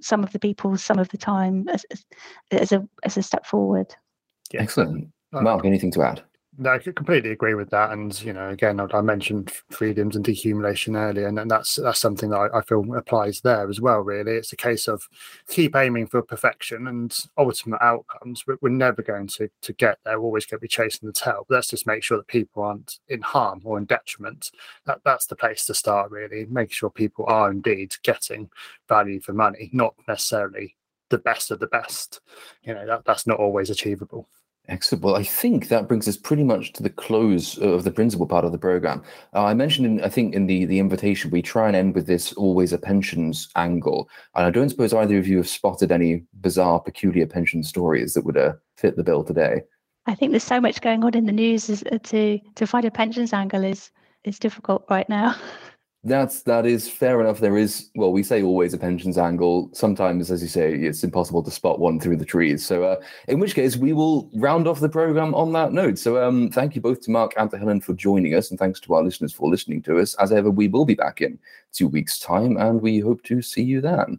some 0.00 0.22
of 0.22 0.30
the 0.32 0.38
people 0.38 0.76
some 0.76 0.98
of 0.98 1.08
the 1.08 1.18
time 1.18 1.68
as, 1.68 1.84
as 2.52 2.70
a 2.72 2.86
as 3.02 3.16
a 3.16 3.22
step 3.22 3.44
forward. 3.44 3.92
Yeah. 4.52 4.62
excellent. 4.62 5.08
Uh, 5.32 5.42
Mark 5.42 5.64
anything 5.64 5.90
to 5.92 6.02
add 6.02 6.22
no, 6.60 6.72
I 6.72 6.78
completely 6.78 7.30
agree 7.30 7.54
with 7.54 7.70
that. 7.70 7.92
And 7.92 8.20
you 8.22 8.32
know, 8.32 8.48
again, 8.48 8.80
I, 8.80 9.00
mentioned 9.00 9.52
freedoms 9.70 10.16
and 10.16 10.24
decumulation 10.24 10.96
earlier, 10.96 11.28
and, 11.28 11.38
and 11.38 11.48
that's 11.48 11.76
that's 11.76 12.00
something 12.00 12.30
that 12.30 12.36
I, 12.36 12.58
I, 12.58 12.62
feel 12.62 12.96
applies 12.96 13.40
there 13.40 13.70
as 13.70 13.80
well. 13.80 14.00
Really, 14.00 14.32
it's 14.32 14.52
a 14.52 14.56
case 14.56 14.88
of 14.88 15.08
keep 15.48 15.76
aiming 15.76 16.08
for 16.08 16.20
perfection 16.20 16.88
and 16.88 17.16
ultimate 17.38 17.80
outcomes. 17.80 18.44
We're, 18.44 18.58
we're 18.60 18.70
never 18.70 19.02
going 19.02 19.28
to 19.28 19.48
to 19.62 19.72
get 19.72 19.98
there. 20.04 20.18
We're 20.18 20.26
always 20.26 20.46
going 20.46 20.58
to 20.58 20.62
be 20.62 20.68
chasing 20.68 21.06
the 21.06 21.12
tail. 21.12 21.46
But 21.48 21.54
let's 21.54 21.68
just 21.68 21.86
make 21.86 22.02
sure 22.02 22.16
that 22.16 22.26
people 22.26 22.64
aren't 22.64 22.98
in 23.08 23.22
harm 23.22 23.60
or 23.64 23.78
in 23.78 23.84
detriment. 23.84 24.50
That 24.84 25.00
that's 25.04 25.26
the 25.26 25.36
place 25.36 25.64
to 25.66 25.74
start. 25.74 26.10
Really, 26.10 26.44
make 26.46 26.72
sure 26.72 26.90
people 26.90 27.24
are 27.28 27.52
indeed 27.52 27.94
getting 28.02 28.50
value 28.88 29.20
for 29.20 29.32
money, 29.32 29.70
not 29.72 29.94
necessarily 30.08 30.74
the 31.08 31.18
best 31.18 31.52
of 31.52 31.60
the 31.60 31.68
best. 31.68 32.20
You 32.64 32.74
know, 32.74 32.84
that 32.84 33.04
that's 33.04 33.28
not 33.28 33.38
always 33.38 33.70
achievable. 33.70 34.28
Excellent. 34.68 35.02
Well, 35.02 35.16
I 35.16 35.22
think 35.22 35.68
that 35.68 35.88
brings 35.88 36.06
us 36.06 36.18
pretty 36.18 36.44
much 36.44 36.74
to 36.74 36.82
the 36.82 36.90
close 36.90 37.56
of 37.58 37.84
the 37.84 37.90
principal 37.90 38.26
part 38.26 38.44
of 38.44 38.52
the 38.52 38.58
program. 38.58 39.02
Uh, 39.34 39.44
I 39.44 39.54
mentioned, 39.54 39.86
in, 39.86 40.04
I 40.04 40.10
think, 40.10 40.34
in 40.34 40.46
the 40.46 40.66
the 40.66 40.78
invitation, 40.78 41.30
we 41.30 41.40
try 41.40 41.68
and 41.68 41.76
end 41.76 41.94
with 41.94 42.06
this 42.06 42.34
always 42.34 42.72
a 42.74 42.78
pensions 42.78 43.48
angle. 43.56 44.10
And 44.34 44.44
I 44.44 44.50
don't 44.50 44.68
suppose 44.68 44.92
either 44.92 45.16
of 45.16 45.26
you 45.26 45.38
have 45.38 45.48
spotted 45.48 45.90
any 45.90 46.24
bizarre, 46.40 46.80
peculiar 46.80 47.26
pension 47.26 47.62
stories 47.62 48.12
that 48.12 48.26
would 48.26 48.36
uh, 48.36 48.52
fit 48.76 48.96
the 48.96 49.04
bill 49.04 49.24
today. 49.24 49.62
I 50.06 50.14
think 50.14 50.32
there's 50.32 50.44
so 50.44 50.60
much 50.60 50.82
going 50.82 51.02
on 51.02 51.14
in 51.14 51.24
the 51.24 51.32
news 51.32 51.70
is, 51.70 51.82
uh, 51.90 51.98
to 52.04 52.38
to 52.56 52.66
find 52.66 52.84
a 52.84 52.90
pensions 52.90 53.32
angle 53.32 53.64
is 53.64 53.90
is 54.24 54.38
difficult 54.38 54.84
right 54.90 55.08
now. 55.08 55.34
That's 56.08 56.42
that 56.42 56.64
is 56.64 56.88
fair 56.88 57.20
enough. 57.20 57.40
There 57.40 57.58
is 57.58 57.90
well, 57.94 58.12
we 58.12 58.22
say 58.22 58.42
always 58.42 58.72
a 58.72 58.78
pensions 58.78 59.18
angle. 59.18 59.68
Sometimes, 59.72 60.30
as 60.30 60.42
you 60.42 60.48
say, 60.48 60.74
it's 60.74 61.04
impossible 61.04 61.42
to 61.42 61.50
spot 61.50 61.78
one 61.78 62.00
through 62.00 62.16
the 62.16 62.24
trees. 62.24 62.64
So, 62.64 62.84
uh, 62.84 62.96
in 63.28 63.38
which 63.38 63.54
case, 63.54 63.76
we 63.76 63.92
will 63.92 64.30
round 64.34 64.66
off 64.66 64.80
the 64.80 64.88
program 64.88 65.34
on 65.34 65.52
that 65.52 65.72
note. 65.72 65.98
So, 65.98 66.22
um, 66.26 66.50
thank 66.50 66.74
you 66.74 66.80
both 66.80 67.02
to 67.02 67.10
Mark 67.10 67.34
and 67.36 67.50
to 67.50 67.58
Helen 67.58 67.80
for 67.80 67.92
joining 67.92 68.34
us, 68.34 68.50
and 68.50 68.58
thanks 68.58 68.80
to 68.80 68.94
our 68.94 69.02
listeners 69.02 69.32
for 69.32 69.50
listening 69.50 69.82
to 69.82 69.98
us. 69.98 70.14
As 70.14 70.32
ever, 70.32 70.50
we 70.50 70.66
will 70.66 70.86
be 70.86 70.94
back 70.94 71.20
in 71.20 71.38
two 71.72 71.88
weeks' 71.88 72.18
time, 72.18 72.56
and 72.56 72.80
we 72.80 73.00
hope 73.00 73.22
to 73.24 73.42
see 73.42 73.62
you 73.62 73.80
then. 73.80 74.18